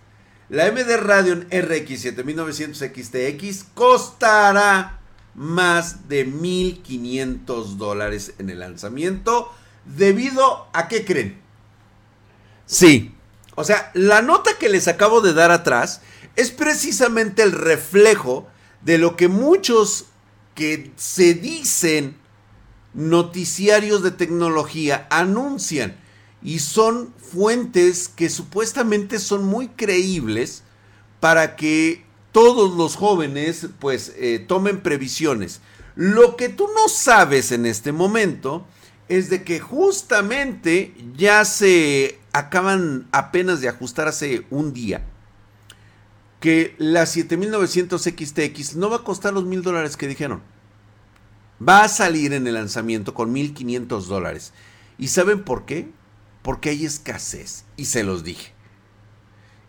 La 0.51 0.67
AMD 0.67 0.97
Radeon 0.99 1.49
RX 1.51 2.03
7900 2.03 2.79
XTX 2.79 3.65
costará 3.73 5.01
más 5.35 6.07
de 6.11 6.27
1500 6.27 7.79
dólares 7.79 8.35
en 8.39 8.51
el 8.51 8.61
lanzamiento. 8.61 9.51
¿Debido 9.87 10.69
a 10.75 10.87
qué 10.89 11.07
creen? 11.07 11.41
Sí. 12.67 13.15
O 13.55 13.65
sea, 13.65 13.91
la 13.95 14.21
nota 14.21 14.51
que 14.59 14.69
les 14.69 14.87
acabo 14.87 15.23
de 15.23 15.33
dar 15.33 15.51
atrás 15.51 16.03
es 16.37 16.51
precisamente 16.51 17.43
el 17.43 17.53
reflejo 17.53 18.47
de 18.83 18.99
lo 18.99 19.17
que 19.17 19.29
muchos 19.29 20.10
que 20.61 20.93
se 20.97 21.33
dicen 21.33 22.19
noticiarios 22.93 24.03
de 24.03 24.11
tecnología 24.11 25.07
anuncian 25.09 25.97
y 26.43 26.59
son 26.59 27.15
fuentes 27.17 28.11
que 28.11 28.29
supuestamente 28.29 29.21
son 29.21 29.47
muy 29.47 29.69
creíbles 29.69 30.63
para 31.19 31.57
que 31.57 32.05
todos 32.31 32.77
los 32.77 32.97
jóvenes 32.97 33.69
pues 33.79 34.13
eh, 34.19 34.45
tomen 34.47 34.83
previsiones. 34.83 35.63
Lo 35.95 36.37
que 36.37 36.51
tú 36.51 36.69
no 36.77 36.91
sabes 36.91 37.53
en 37.53 37.65
este 37.65 37.93
momento 37.93 38.67
es 39.09 39.31
de 39.31 39.45
que 39.45 39.61
justamente 39.61 40.93
ya 41.17 41.47
se 41.47 42.19
acaban 42.35 43.09
apenas 43.13 43.63
de 43.63 43.71
ajustar 43.71 44.09
hace 44.09 44.45
un 44.51 44.75
día 44.75 45.07
que 46.41 46.75
la 46.79 47.07
7900 47.07 48.03
XTX 48.03 48.77
no 48.77 48.91
va 48.91 48.97
a 48.97 49.05
costar 49.05 49.33
los 49.33 49.45
mil 49.45 49.63
dólares 49.63 49.97
que 49.97 50.09
dijeron. 50.09 50.43
Va 51.67 51.85
a 51.85 51.89
salir 51.89 52.33
en 52.33 52.47
el 52.47 52.55
lanzamiento 52.55 53.15
con 53.15 53.31
1500 53.33 54.09
dólares. 54.09 54.53
¿Y 54.99 55.09
saben 55.09 55.45
por 55.45 55.67
qué? 55.67 55.89
porque 56.43 56.71
hay 56.71 56.85
escasez, 56.85 57.65
y 57.77 57.87
se 57.87 58.03
los 58.03 58.25
dije. 58.25 58.53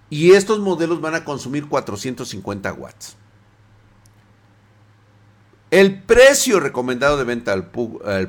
Y 0.10 0.32
estos 0.32 0.60
modelos 0.60 1.02
van 1.02 1.16
a 1.16 1.24
consumir 1.24 1.68
450 1.68 2.74
watts. 2.74 3.16
El 5.70 6.02
precio 6.04 6.60
recomendado 6.60 7.18
de 7.18 7.24
venta 7.24 7.54
al, 7.54 7.72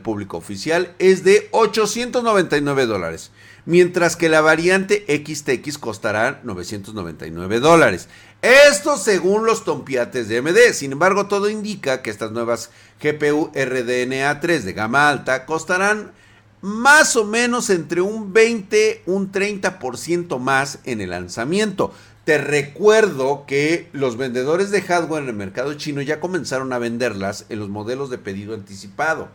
público 0.00 0.36
oficial 0.36 0.94
es 1.00 1.24
de 1.24 1.48
899 1.50 2.86
dólares, 2.86 3.32
mientras 3.64 4.16
que 4.16 4.28
la 4.28 4.40
variante 4.40 5.04
XTX 5.08 5.78
costará 5.78 6.40
999 6.44 7.60
dólares. 7.60 8.08
Esto 8.42 8.96
según 8.96 9.46
los 9.46 9.64
tompiates 9.64 10.28
de 10.28 10.38
AMD. 10.38 10.72
Sin 10.72 10.92
embargo, 10.92 11.26
todo 11.26 11.48
indica 11.48 12.02
que 12.02 12.10
estas 12.10 12.32
nuevas 12.32 12.70
GPU 13.00 13.52
RDNA 13.54 14.40
3 14.40 14.64
de 14.64 14.72
gama 14.72 15.08
alta 15.08 15.46
costarán 15.46 16.12
más 16.60 17.16
o 17.16 17.24
menos 17.24 17.70
entre 17.70 18.00
un 18.00 18.32
20, 18.32 19.02
un 19.06 19.30
30% 19.30 20.38
más 20.38 20.78
en 20.84 21.00
el 21.00 21.10
lanzamiento. 21.10 21.92
Te 22.24 22.38
recuerdo 22.38 23.46
que 23.46 23.88
los 23.92 24.16
vendedores 24.16 24.70
de 24.70 24.82
hardware 24.82 25.24
en 25.24 25.28
el 25.28 25.34
mercado 25.34 25.74
chino 25.74 26.02
ya 26.02 26.20
comenzaron 26.20 26.72
a 26.72 26.78
venderlas 26.78 27.46
en 27.48 27.58
los 27.58 27.68
modelos 27.68 28.10
de 28.10 28.18
pedido 28.18 28.54
anticipado. 28.54 29.28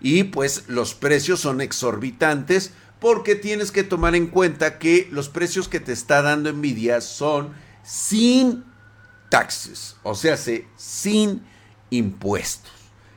Y 0.00 0.24
pues 0.24 0.64
los 0.68 0.94
precios 0.94 1.40
son 1.40 1.62
exorbitantes 1.62 2.72
porque 3.04 3.34
tienes 3.34 3.70
que 3.70 3.84
tomar 3.84 4.14
en 4.14 4.28
cuenta 4.28 4.78
que 4.78 5.08
los 5.10 5.28
precios 5.28 5.68
que 5.68 5.78
te 5.78 5.92
está 5.92 6.22
dando 6.22 6.50
Nvidia 6.50 7.02
son 7.02 7.52
sin 7.82 8.64
taxes, 9.28 9.96
o 10.02 10.14
sea, 10.14 10.38
sin 10.38 11.42
impuestos. 11.90 12.72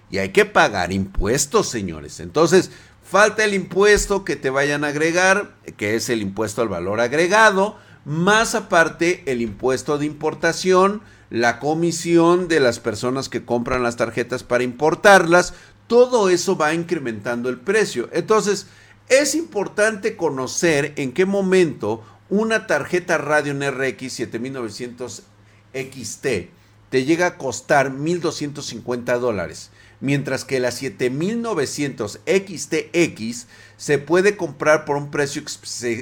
Y 0.09 0.17
hay 0.17 0.33
que 0.33 0.43
pagar 0.43 0.91
impuestos, 0.91 1.69
señores. 1.69 2.19
Entonces, 2.19 2.69
Falta 3.09 3.45
el 3.45 3.53
impuesto 3.53 4.25
que 4.25 4.35
te 4.35 4.49
vayan 4.49 4.83
a 4.83 4.87
agregar, 4.87 5.55
que 5.77 5.95
es 5.95 6.09
el 6.09 6.21
impuesto 6.21 6.61
al 6.61 6.67
valor 6.67 6.99
agregado, 6.99 7.77
más 8.03 8.53
aparte 8.53 9.23
el 9.27 9.41
impuesto 9.41 9.97
de 9.97 10.05
importación, 10.05 11.01
la 11.29 11.59
comisión 11.59 12.49
de 12.49 12.59
las 12.59 12.81
personas 12.81 13.29
que 13.29 13.45
compran 13.45 13.81
las 13.81 13.95
tarjetas 13.95 14.43
para 14.43 14.65
importarlas, 14.65 15.53
todo 15.87 16.27
eso 16.27 16.57
va 16.57 16.73
incrementando 16.73 17.47
el 17.47 17.61
precio. 17.61 18.09
Entonces, 18.11 18.67
es 19.09 19.35
importante 19.35 20.15
conocer 20.15 20.93
en 20.97 21.13
qué 21.13 21.25
momento 21.25 22.03
una 22.29 22.67
tarjeta 22.67 23.17
Radeon 23.17 23.61
RX 23.61 24.13
7900 24.13 25.23
XT 25.73 26.25
te 26.89 27.03
llega 27.05 27.27
a 27.27 27.37
costar 27.37 27.91
1.250 27.91 29.19
dólares 29.19 29.71
mientras 29.99 30.45
que 30.45 30.59
la 30.59 30.71
7900 30.71 32.19
XTX 32.25 33.47
se 33.77 33.97
puede 33.97 34.37
comprar 34.37 34.85
por 34.85 34.97
un 34.97 35.09
precio 35.11 35.41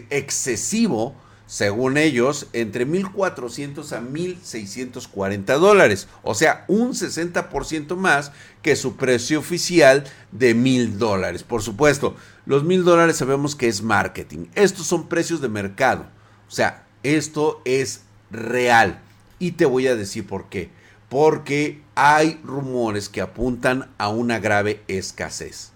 excesivo, 0.10 1.15
según 1.47 1.97
ellos, 1.97 2.47
entre 2.53 2.86
1400 2.86 3.93
a 3.93 4.01
1640 4.01 5.53
dólares, 5.55 6.08
o 6.23 6.34
sea, 6.34 6.65
un 6.67 6.93
60% 6.93 7.95
más 7.95 8.31
que 8.62 8.75
su 8.75 8.95
precio 8.95 9.39
oficial 9.39 10.03
de 10.31 10.53
1000 10.53 10.97
dólares. 10.97 11.43
Por 11.43 11.62
supuesto, 11.62 12.15
los 12.45 12.63
1000 12.63 12.84
dólares 12.84 13.17
sabemos 13.17 13.55
que 13.55 13.67
es 13.67 13.81
marketing. 13.81 14.47
Estos 14.55 14.88
son 14.88 15.08
precios 15.08 15.41
de 15.41 15.49
mercado, 15.49 16.05
o 16.47 16.51
sea, 16.51 16.86
esto 17.03 17.62
es 17.65 18.01
real. 18.31 19.01
Y 19.38 19.51
te 19.51 19.65
voy 19.65 19.88
a 19.88 19.95
decir 19.95 20.25
por 20.25 20.49
qué 20.49 20.69
porque 21.10 21.81
hay 21.95 22.41
rumores 22.43 23.10
que 23.10 23.21
apuntan 23.21 23.89
a 23.97 24.10
una 24.10 24.39
grave 24.39 24.84
escasez. 24.88 25.71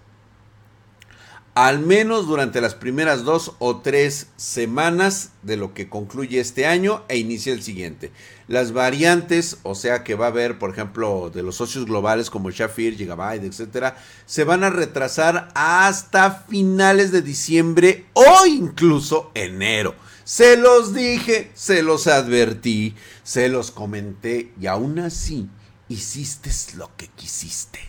Al 1.60 1.78
menos 1.78 2.26
durante 2.26 2.62
las 2.62 2.74
primeras 2.74 3.22
dos 3.22 3.52
o 3.58 3.80
tres 3.80 4.28
semanas 4.38 5.32
de 5.42 5.58
lo 5.58 5.74
que 5.74 5.90
concluye 5.90 6.40
este 6.40 6.64
año 6.64 7.04
e 7.08 7.18
inicia 7.18 7.52
el 7.52 7.62
siguiente. 7.62 8.12
Las 8.48 8.72
variantes, 8.72 9.58
o 9.62 9.74
sea 9.74 10.02
que 10.02 10.14
va 10.14 10.24
a 10.24 10.28
haber, 10.30 10.58
por 10.58 10.70
ejemplo, 10.70 11.28
de 11.28 11.42
los 11.42 11.56
socios 11.56 11.84
globales 11.84 12.30
como 12.30 12.50
Shafir, 12.50 12.96
Gigabyte, 12.96 13.44
etcétera, 13.44 13.98
se 14.24 14.44
van 14.44 14.64
a 14.64 14.70
retrasar 14.70 15.48
hasta 15.54 16.30
finales 16.48 17.12
de 17.12 17.20
diciembre 17.20 18.06
o 18.14 18.46
incluso 18.46 19.30
enero. 19.34 19.94
Se 20.24 20.56
los 20.56 20.94
dije, 20.94 21.50
se 21.52 21.82
los 21.82 22.06
advertí, 22.06 22.94
se 23.22 23.50
los 23.50 23.70
comenté 23.70 24.50
y 24.58 24.66
aún 24.66 24.98
así 24.98 25.50
hiciste 25.90 26.48
lo 26.78 26.90
que 26.96 27.08
quisiste. 27.08 27.80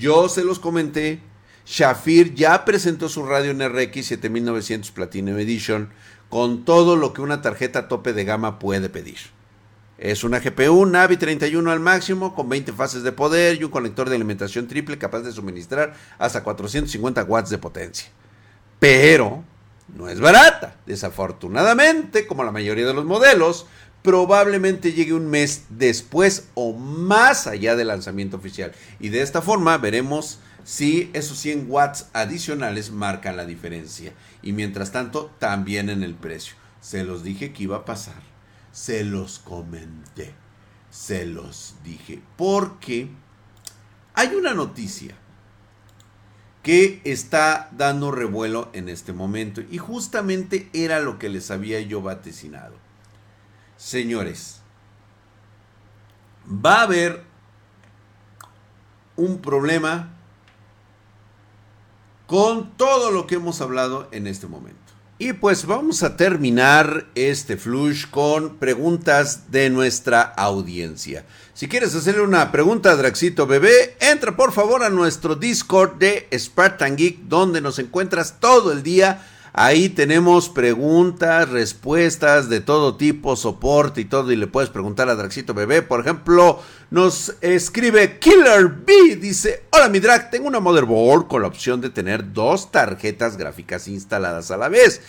Yo 0.00 0.28
se 0.28 0.42
los 0.42 0.58
comenté. 0.58 1.20
Shafir 1.64 2.34
ya 2.34 2.64
presentó 2.64 3.08
su 3.08 3.24
radio 3.24 3.52
en 3.52 3.60
RX 3.60 4.06
7900 4.06 4.90
Platinum 4.90 5.38
Edition 5.38 5.90
con 6.28 6.64
todo 6.64 6.96
lo 6.96 7.12
que 7.12 7.22
una 7.22 7.42
tarjeta 7.42 7.86
tope 7.86 8.12
de 8.12 8.24
gama 8.24 8.58
puede 8.58 8.88
pedir. 8.88 9.18
Es 9.98 10.24
una 10.24 10.40
GPU 10.40 10.86
Navi 10.86 11.16
31 11.16 11.70
al 11.70 11.78
máximo 11.78 12.34
con 12.34 12.48
20 12.48 12.72
fases 12.72 13.04
de 13.04 13.12
poder 13.12 13.60
y 13.60 13.64
un 13.64 13.70
conector 13.70 14.08
de 14.08 14.16
alimentación 14.16 14.66
triple 14.66 14.98
capaz 14.98 15.20
de 15.20 15.30
suministrar 15.30 15.94
hasta 16.18 16.42
450 16.42 17.22
watts 17.24 17.50
de 17.50 17.58
potencia 17.58 18.10
pero 18.80 19.44
no 19.94 20.08
es 20.08 20.18
barata. 20.18 20.74
Desafortunadamente, 20.86 22.26
como 22.26 22.42
la 22.42 22.50
mayoría 22.50 22.86
de 22.86 22.94
los 22.94 23.04
modelos, 23.04 23.66
probablemente 24.02 24.92
llegue 24.92 25.14
un 25.14 25.28
mes 25.28 25.64
después 25.68 26.48
o 26.54 26.72
más 26.72 27.46
allá 27.46 27.76
del 27.76 27.88
lanzamiento 27.88 28.36
oficial. 28.36 28.72
Y 28.98 29.10
de 29.10 29.22
esta 29.22 29.42
forma 29.42 29.76
veremos 29.78 30.38
si 30.64 31.10
esos 31.12 31.38
100 31.38 31.66
watts 31.68 32.06
adicionales 32.12 32.90
marcan 32.90 33.36
la 33.36 33.46
diferencia. 33.46 34.12
Y 34.42 34.52
mientras 34.52 34.92
tanto, 34.92 35.30
también 35.38 35.90
en 35.90 36.02
el 36.02 36.14
precio. 36.14 36.54
Se 36.80 37.04
los 37.04 37.22
dije 37.22 37.52
que 37.52 37.64
iba 37.64 37.78
a 37.78 37.84
pasar. 37.84 38.22
Se 38.72 39.04
los 39.04 39.38
comenté. 39.38 40.32
Se 40.90 41.26
los 41.26 41.74
dije. 41.84 42.22
Porque 42.36 43.10
hay 44.14 44.28
una 44.34 44.54
noticia 44.54 45.14
que 46.62 47.00
está 47.04 47.70
dando 47.72 48.10
revuelo 48.10 48.70
en 48.72 48.88
este 48.88 49.12
momento. 49.12 49.62
Y 49.70 49.78
justamente 49.78 50.68
era 50.72 51.00
lo 51.00 51.18
que 51.18 51.28
les 51.28 51.50
había 51.50 51.80
yo 51.80 52.02
vaticinado. 52.02 52.89
Señores, 53.80 54.60
va 56.46 56.80
a 56.80 56.82
haber 56.82 57.24
un 59.16 59.38
problema 59.40 60.10
con 62.26 62.76
todo 62.76 63.10
lo 63.10 63.26
que 63.26 63.36
hemos 63.36 63.62
hablado 63.62 64.06
en 64.12 64.26
este 64.26 64.46
momento. 64.46 64.78
Y 65.18 65.32
pues 65.32 65.64
vamos 65.64 66.02
a 66.02 66.18
terminar 66.18 67.06
este 67.14 67.56
flush 67.56 68.04
con 68.10 68.58
preguntas 68.58 69.50
de 69.50 69.70
nuestra 69.70 70.20
audiencia. 70.20 71.24
Si 71.54 71.66
quieres 71.66 71.94
hacerle 71.94 72.20
una 72.20 72.52
pregunta 72.52 72.90
a 72.90 72.96
Draxito 72.96 73.46
Bebé, 73.46 73.96
entra 73.98 74.36
por 74.36 74.52
favor 74.52 74.84
a 74.84 74.90
nuestro 74.90 75.36
Discord 75.36 75.96
de 75.96 76.28
Spartan 76.38 76.96
Geek, 76.96 77.20
donde 77.28 77.62
nos 77.62 77.78
encuentras 77.78 78.40
todo 78.40 78.72
el 78.72 78.82
día 78.82 79.26
Ahí 79.52 79.88
tenemos 79.88 80.48
preguntas, 80.48 81.48
respuestas 81.48 82.48
de 82.48 82.60
todo 82.60 82.96
tipo, 82.96 83.34
soporte 83.36 84.00
y 84.00 84.04
todo. 84.04 84.30
Y 84.30 84.36
le 84.36 84.46
puedes 84.46 84.70
preguntar 84.70 85.08
a 85.08 85.16
Draxito 85.16 85.54
Bebé. 85.54 85.82
Por 85.82 86.00
ejemplo, 86.00 86.60
nos 86.90 87.34
escribe 87.40 88.18
Killer 88.18 88.68
B. 88.68 89.16
Dice: 89.16 89.64
Hola, 89.70 89.88
mi 89.88 89.98
drag, 89.98 90.30
tengo 90.30 90.46
una 90.46 90.60
motherboard 90.60 91.26
con 91.26 91.42
la 91.42 91.48
opción 91.48 91.80
de 91.80 91.90
tener 91.90 92.32
dos 92.32 92.70
tarjetas 92.70 93.36
gráficas 93.36 93.88
instaladas 93.88 94.50
a 94.50 94.56
la 94.56 94.68
vez. 94.68 95.00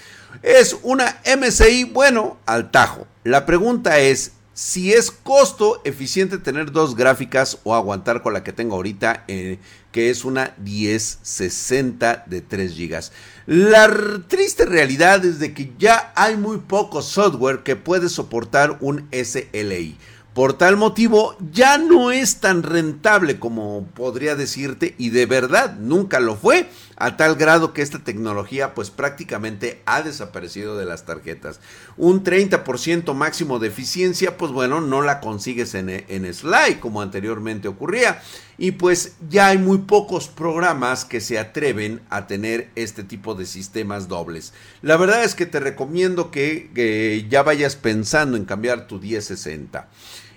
Es 0.41 0.77
una 0.81 1.21
MSI, 1.37 1.83
bueno, 1.83 2.37
al 2.45 2.71
tajo. 2.71 3.05
La 3.23 3.45
pregunta 3.45 3.99
es: 3.99 4.31
si 4.53 4.93
es 4.93 5.11
costo 5.11 5.81
eficiente 5.85 6.37
tener 6.37 6.71
dos 6.71 6.95
gráficas 6.95 7.59
o 7.63 7.73
aguantar 7.73 8.21
con 8.21 8.33
la 8.33 8.43
que 8.43 8.53
tengo 8.53 8.75
ahorita, 8.75 9.23
eh, 9.27 9.59
que 9.91 10.09
es 10.09 10.25
una 10.25 10.55
1060 10.57 12.23
de 12.25 12.41
3 12.41 12.77
GB. 12.77 12.99
La 13.47 13.89
triste 14.27 14.65
realidad 14.65 15.25
es 15.25 15.39
de 15.39 15.53
que 15.53 15.73
ya 15.77 16.13
hay 16.15 16.37
muy 16.37 16.57
poco 16.59 17.01
software 17.01 17.63
que 17.63 17.75
puede 17.75 18.09
soportar 18.09 18.77
un 18.79 19.07
SLI. 19.11 19.97
Por 20.33 20.53
tal 20.53 20.77
motivo, 20.77 21.35
ya 21.51 21.77
no 21.77 22.09
es 22.09 22.39
tan 22.39 22.63
rentable 22.63 23.37
como 23.37 23.85
podría 23.93 24.35
decirte 24.35 24.95
y 24.97 25.09
de 25.09 25.25
verdad 25.25 25.75
nunca 25.77 26.21
lo 26.21 26.37
fue, 26.37 26.69
a 27.01 27.17
tal 27.17 27.35
grado 27.35 27.73
que 27.73 27.81
esta 27.81 27.99
tecnología 27.99 28.75
pues 28.75 28.91
prácticamente 28.91 29.81
ha 29.85 30.03
desaparecido 30.03 30.77
de 30.77 30.85
las 30.85 31.05
tarjetas. 31.05 31.59
Un 31.97 32.23
30% 32.23 33.13
máximo 33.15 33.57
de 33.57 33.69
eficiencia, 33.69 34.37
pues 34.37 34.51
bueno, 34.51 34.81
no 34.81 35.01
la 35.01 35.19
consigues 35.19 35.73
en, 35.73 35.89
en 35.89 36.33
Slide 36.33 36.79
como 36.79 37.01
anteriormente 37.01 37.67
ocurría. 37.67 38.21
Y 38.59 38.73
pues 38.73 39.15
ya 39.27 39.47
hay 39.47 39.57
muy 39.57 39.79
pocos 39.79 40.27
programas 40.27 41.03
que 41.03 41.21
se 41.21 41.39
atreven 41.39 42.01
a 42.11 42.27
tener 42.27 42.69
este 42.75 43.03
tipo 43.03 43.33
de 43.33 43.47
sistemas 43.47 44.07
dobles. 44.07 44.53
La 44.83 44.97
verdad 44.97 45.23
es 45.23 45.33
que 45.33 45.47
te 45.47 45.59
recomiendo 45.59 46.29
que, 46.29 46.69
que 46.75 47.25
ya 47.27 47.41
vayas 47.41 47.75
pensando 47.75 48.37
en 48.37 48.45
cambiar 48.45 48.85
tu 48.85 48.99
1060. 48.99 49.89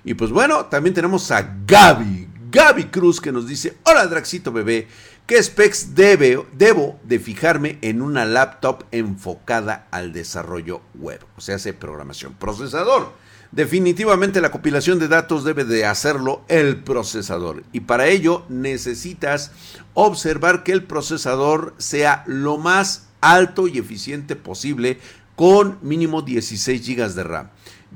Y 0.04 0.14
pues 0.14 0.30
bueno, 0.30 0.66
también 0.66 0.94
tenemos 0.94 1.30
a 1.30 1.56
Gaby, 1.66 2.28
Gaby 2.50 2.84
Cruz 2.84 3.20
que 3.20 3.32
nos 3.32 3.48
dice, 3.48 3.76
hola 3.84 4.06
Draxito 4.06 4.52
bebé, 4.52 4.86
¿qué 5.26 5.42
specs 5.42 5.94
debe, 5.94 6.44
debo 6.52 6.98
de 7.04 7.18
fijarme 7.18 7.78
en 7.82 8.02
una 8.02 8.24
laptop 8.24 8.84
enfocada 8.90 9.86
al 9.90 10.12
desarrollo 10.12 10.82
web? 10.94 11.20
O 11.36 11.40
sea, 11.40 11.56
hace 11.56 11.72
programación. 11.72 12.34
Procesador. 12.34 13.12
Definitivamente 13.52 14.40
la 14.40 14.50
compilación 14.50 14.98
de 14.98 15.06
datos 15.06 15.44
debe 15.44 15.64
de 15.64 15.86
hacerlo 15.86 16.42
el 16.48 16.82
procesador 16.82 17.62
y 17.70 17.80
para 17.80 18.08
ello 18.08 18.44
necesitas 18.48 19.52
observar 19.94 20.64
que 20.64 20.72
el 20.72 20.82
procesador 20.82 21.72
sea 21.78 22.24
lo 22.26 22.58
más 22.58 23.06
alto 23.20 23.68
y 23.68 23.78
eficiente 23.78 24.34
posible 24.34 24.98
con 25.36 25.78
mínimo 25.82 26.22
16 26.22 26.84
GB 26.84 27.14
de 27.14 27.22
RAM. 27.22 27.50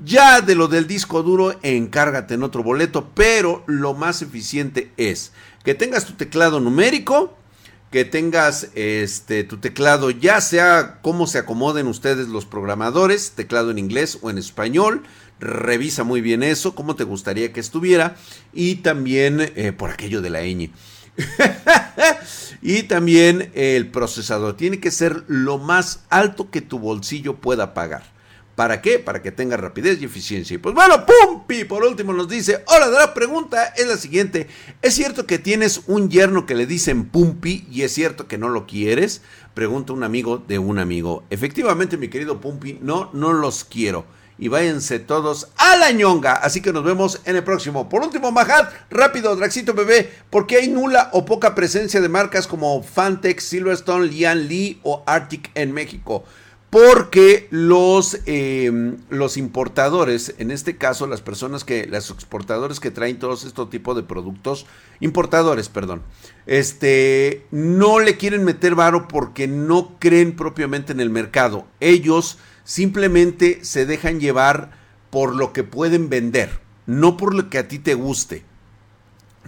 Ya 0.04 0.40
de 0.40 0.54
lo 0.54 0.68
del 0.68 0.86
disco 0.86 1.22
duro, 1.22 1.58
encárgate 1.62 2.34
en 2.34 2.42
otro 2.44 2.62
boleto, 2.62 3.10
pero 3.14 3.64
lo 3.66 3.94
más 3.94 4.22
eficiente 4.22 4.92
es 4.96 5.32
que 5.64 5.74
tengas 5.74 6.04
tu 6.04 6.12
teclado 6.12 6.60
numérico, 6.60 7.36
que 7.90 8.04
tengas 8.04 8.68
este 8.74 9.44
tu 9.44 9.58
teclado 9.58 10.10
ya 10.10 10.40
sea 10.40 11.00
como 11.02 11.26
se 11.26 11.38
acomoden 11.38 11.86
ustedes 11.86 12.28
los 12.28 12.44
programadores, 12.44 13.32
teclado 13.32 13.70
en 13.70 13.78
inglés 13.78 14.18
o 14.20 14.30
en 14.30 14.38
español, 14.38 15.02
revisa 15.40 16.04
muy 16.04 16.20
bien 16.20 16.42
eso, 16.42 16.74
cómo 16.74 16.94
te 16.94 17.04
gustaría 17.04 17.52
que 17.52 17.60
estuviera 17.60 18.16
y 18.52 18.76
también 18.76 19.52
eh, 19.56 19.72
por 19.72 19.90
aquello 19.90 20.20
de 20.20 20.30
la 20.30 20.42
ñ. 20.42 20.70
y 22.62 22.84
también 22.84 23.50
el 23.54 23.90
procesador 23.90 24.56
tiene 24.56 24.78
que 24.78 24.92
ser 24.92 25.24
lo 25.26 25.58
más 25.58 26.04
alto 26.08 26.50
que 26.50 26.60
tu 26.60 26.78
bolsillo 26.78 27.36
pueda 27.36 27.74
pagar. 27.74 28.17
¿Para 28.58 28.82
qué? 28.82 28.98
Para 28.98 29.22
que 29.22 29.30
tenga 29.30 29.56
rapidez 29.56 30.02
y 30.02 30.06
eficiencia. 30.06 30.56
Y 30.56 30.58
pues 30.58 30.74
bueno, 30.74 31.06
Pumpi 31.06 31.62
por 31.62 31.84
último 31.84 32.12
nos 32.12 32.28
dice, 32.28 32.64
hola, 32.66 32.88
la 32.88 33.14
pregunta 33.14 33.66
es 33.76 33.86
la 33.86 33.96
siguiente. 33.96 34.48
¿Es 34.82 34.94
cierto 34.94 35.26
que 35.26 35.38
tienes 35.38 35.82
un 35.86 36.10
yerno 36.10 36.44
que 36.44 36.56
le 36.56 36.66
dicen 36.66 37.04
Pumpi 37.04 37.68
y 37.70 37.82
es 37.82 37.94
cierto 37.94 38.26
que 38.26 38.36
no 38.36 38.48
lo 38.48 38.66
quieres? 38.66 39.22
Pregunta 39.54 39.92
un 39.92 40.02
amigo 40.02 40.38
de 40.38 40.58
un 40.58 40.80
amigo. 40.80 41.22
Efectivamente, 41.30 41.96
mi 41.96 42.08
querido 42.08 42.40
Pumpi, 42.40 42.80
no, 42.82 43.10
no 43.12 43.32
los 43.32 43.62
quiero. 43.62 44.06
Y 44.38 44.48
váyanse 44.48 44.98
todos 44.98 45.50
a 45.56 45.76
la 45.76 45.92
ñonga. 45.92 46.32
Así 46.32 46.60
que 46.60 46.72
nos 46.72 46.82
vemos 46.82 47.20
en 47.26 47.36
el 47.36 47.44
próximo. 47.44 47.88
Por 47.88 48.02
último, 48.02 48.32
Majad, 48.32 48.70
rápido, 48.90 49.36
Draxito 49.36 49.72
Bebé, 49.72 50.12
porque 50.30 50.56
hay 50.56 50.66
nula 50.66 51.10
o 51.12 51.24
poca 51.24 51.54
presencia 51.54 52.00
de 52.00 52.08
marcas 52.08 52.48
como 52.48 52.82
Fantex, 52.82 53.44
Silverstone, 53.44 54.08
Lian 54.08 54.48
Lee 54.48 54.80
o 54.82 55.04
Arctic 55.06 55.48
en 55.54 55.70
México 55.70 56.24
porque 56.70 57.48
los, 57.50 58.18
em, 58.26 58.98
los 59.08 59.36
importadores, 59.38 60.34
en 60.38 60.50
este 60.50 60.76
caso 60.76 61.06
las 61.06 61.22
personas 61.22 61.64
que, 61.64 61.86
los 61.86 62.10
exportadores 62.10 62.78
que 62.78 62.90
traen 62.90 63.18
todos 63.18 63.44
estos 63.44 63.70
tipos 63.70 63.96
de 63.96 64.02
productos, 64.02 64.66
importadores, 65.00 65.70
perdón, 65.70 66.02
este, 66.46 67.46
no 67.50 68.00
le 68.00 68.18
quieren 68.18 68.44
meter 68.44 68.74
varo 68.74 69.08
porque 69.08 69.48
no 69.48 69.96
creen 69.98 70.36
propiamente 70.36 70.92
en 70.92 71.00
el 71.00 71.10
mercado. 71.10 71.66
Ellos 71.80 72.38
simplemente 72.64 73.60
se 73.62 73.86
dejan 73.86 74.20
llevar 74.20 74.72
por 75.10 75.34
lo 75.34 75.54
que 75.54 75.64
pueden 75.64 76.10
vender, 76.10 76.60
no 76.84 77.16
por 77.16 77.34
lo 77.34 77.48
que 77.48 77.58
a 77.58 77.68
ti 77.68 77.78
te 77.78 77.94
guste. 77.94 78.44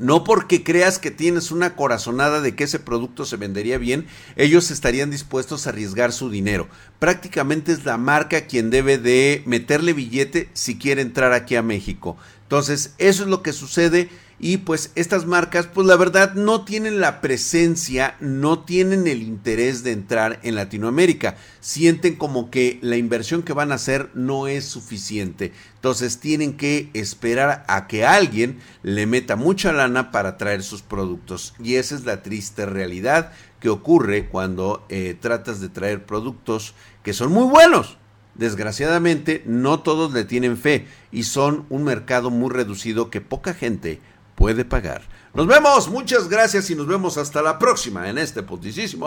No 0.01 0.25
porque 0.25 0.65
creas 0.65 0.99
que 0.99 1.11
tienes 1.11 1.51
una 1.51 1.77
corazonada 1.77 2.41
de 2.41 2.57
que 2.57 2.65
ese 2.65 2.79
producto 2.79 3.27
se 3.27 3.37
vendería 3.37 3.77
bien, 3.77 4.07
ellos 4.35 4.71
estarían 4.71 5.11
dispuestos 5.11 5.67
a 5.67 5.71
arriesgar 5.71 6.11
su 6.13 6.31
dinero. 6.31 6.69
Prácticamente 6.99 7.73
es 7.73 7.85
la 7.85 7.99
marca 7.99 8.47
quien 8.47 8.71
debe 8.71 8.97
de 8.97 9.43
meterle 9.45 9.93
billete 9.93 10.49
si 10.55 10.79
quiere 10.79 11.03
entrar 11.03 11.35
aquí 11.35 11.55
a 11.55 11.63
México. 11.63 12.17
Entonces, 12.45 12.95
eso 12.97 13.25
es 13.25 13.29
lo 13.29 13.43
que 13.43 13.53
sucede 13.53 14.09
y 14.43 14.57
pues 14.57 14.91
estas 14.95 15.27
marcas 15.27 15.67
pues 15.67 15.87
la 15.87 15.97
verdad 15.97 16.33
no 16.33 16.65
tienen 16.65 16.99
la 16.99 17.21
presencia, 17.21 18.17
no 18.21 18.61
tienen 18.61 19.07
el 19.07 19.23
interés 19.23 19.83
de 19.85 19.93
entrar 19.93 20.41
en 20.43 20.55
Latinoamérica. 20.55 21.37
Sienten 21.61 22.17
como 22.17 22.51
que 22.51 22.79
la 22.81 22.97
inversión 22.97 23.43
que 23.43 23.53
van 23.53 23.71
a 23.71 23.75
hacer 23.75 24.09
no 24.15 24.49
es 24.49 24.65
suficiente. 24.65 25.53
Entonces 25.75 26.21
tienen 26.21 26.57
que 26.57 26.89
esperar 26.95 27.67
a 27.69 27.87
que 27.87 28.07
alguien 28.07 28.61
le 28.83 29.07
meta 29.07 29.37
mucha 29.37 29.75
lana 29.75 30.11
para 30.11 30.39
traer 30.39 30.63
sus 30.63 30.81
productos. 30.81 31.53
Y 31.63 31.75
esa 31.75 31.95
es 31.95 32.07
la 32.07 32.23
triste 32.23 32.65
realidad 32.65 33.33
que 33.61 33.69
ocurre 33.69 34.31
cuando 34.31 34.87
eh, 34.89 35.15
tratas 35.21 35.61
de 35.61 35.69
traer 35.69 36.07
productos 36.07 36.75
que 37.03 37.13
son 37.13 37.31
muy 37.31 37.45
buenos. 37.45 37.99
Desgraciadamente 38.37 39.43
no 39.45 39.81
todos 39.81 40.15
le 40.15 40.25
tienen 40.25 40.57
fe 40.57 40.87
y 41.13 41.25
son 41.25 41.67
un 41.69 41.85
mercado 41.85 42.31
muy 42.31 42.49
reducido 42.49 43.11
que 43.11 43.21
poca 43.21 43.53
gente 43.53 44.01
puede 44.41 44.65
pagar. 44.65 45.03
Nos 45.35 45.47
vemos, 45.47 45.91
muchas 45.91 46.27
gracias 46.27 46.71
y 46.71 46.75
nos 46.75 46.87
vemos 46.87 47.19
hasta 47.19 47.43
la 47.43 47.59
próxima 47.59 48.09
en 48.09 48.17
este 48.17 48.43
putisísimo 48.43 49.07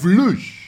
Flush. 0.00 0.61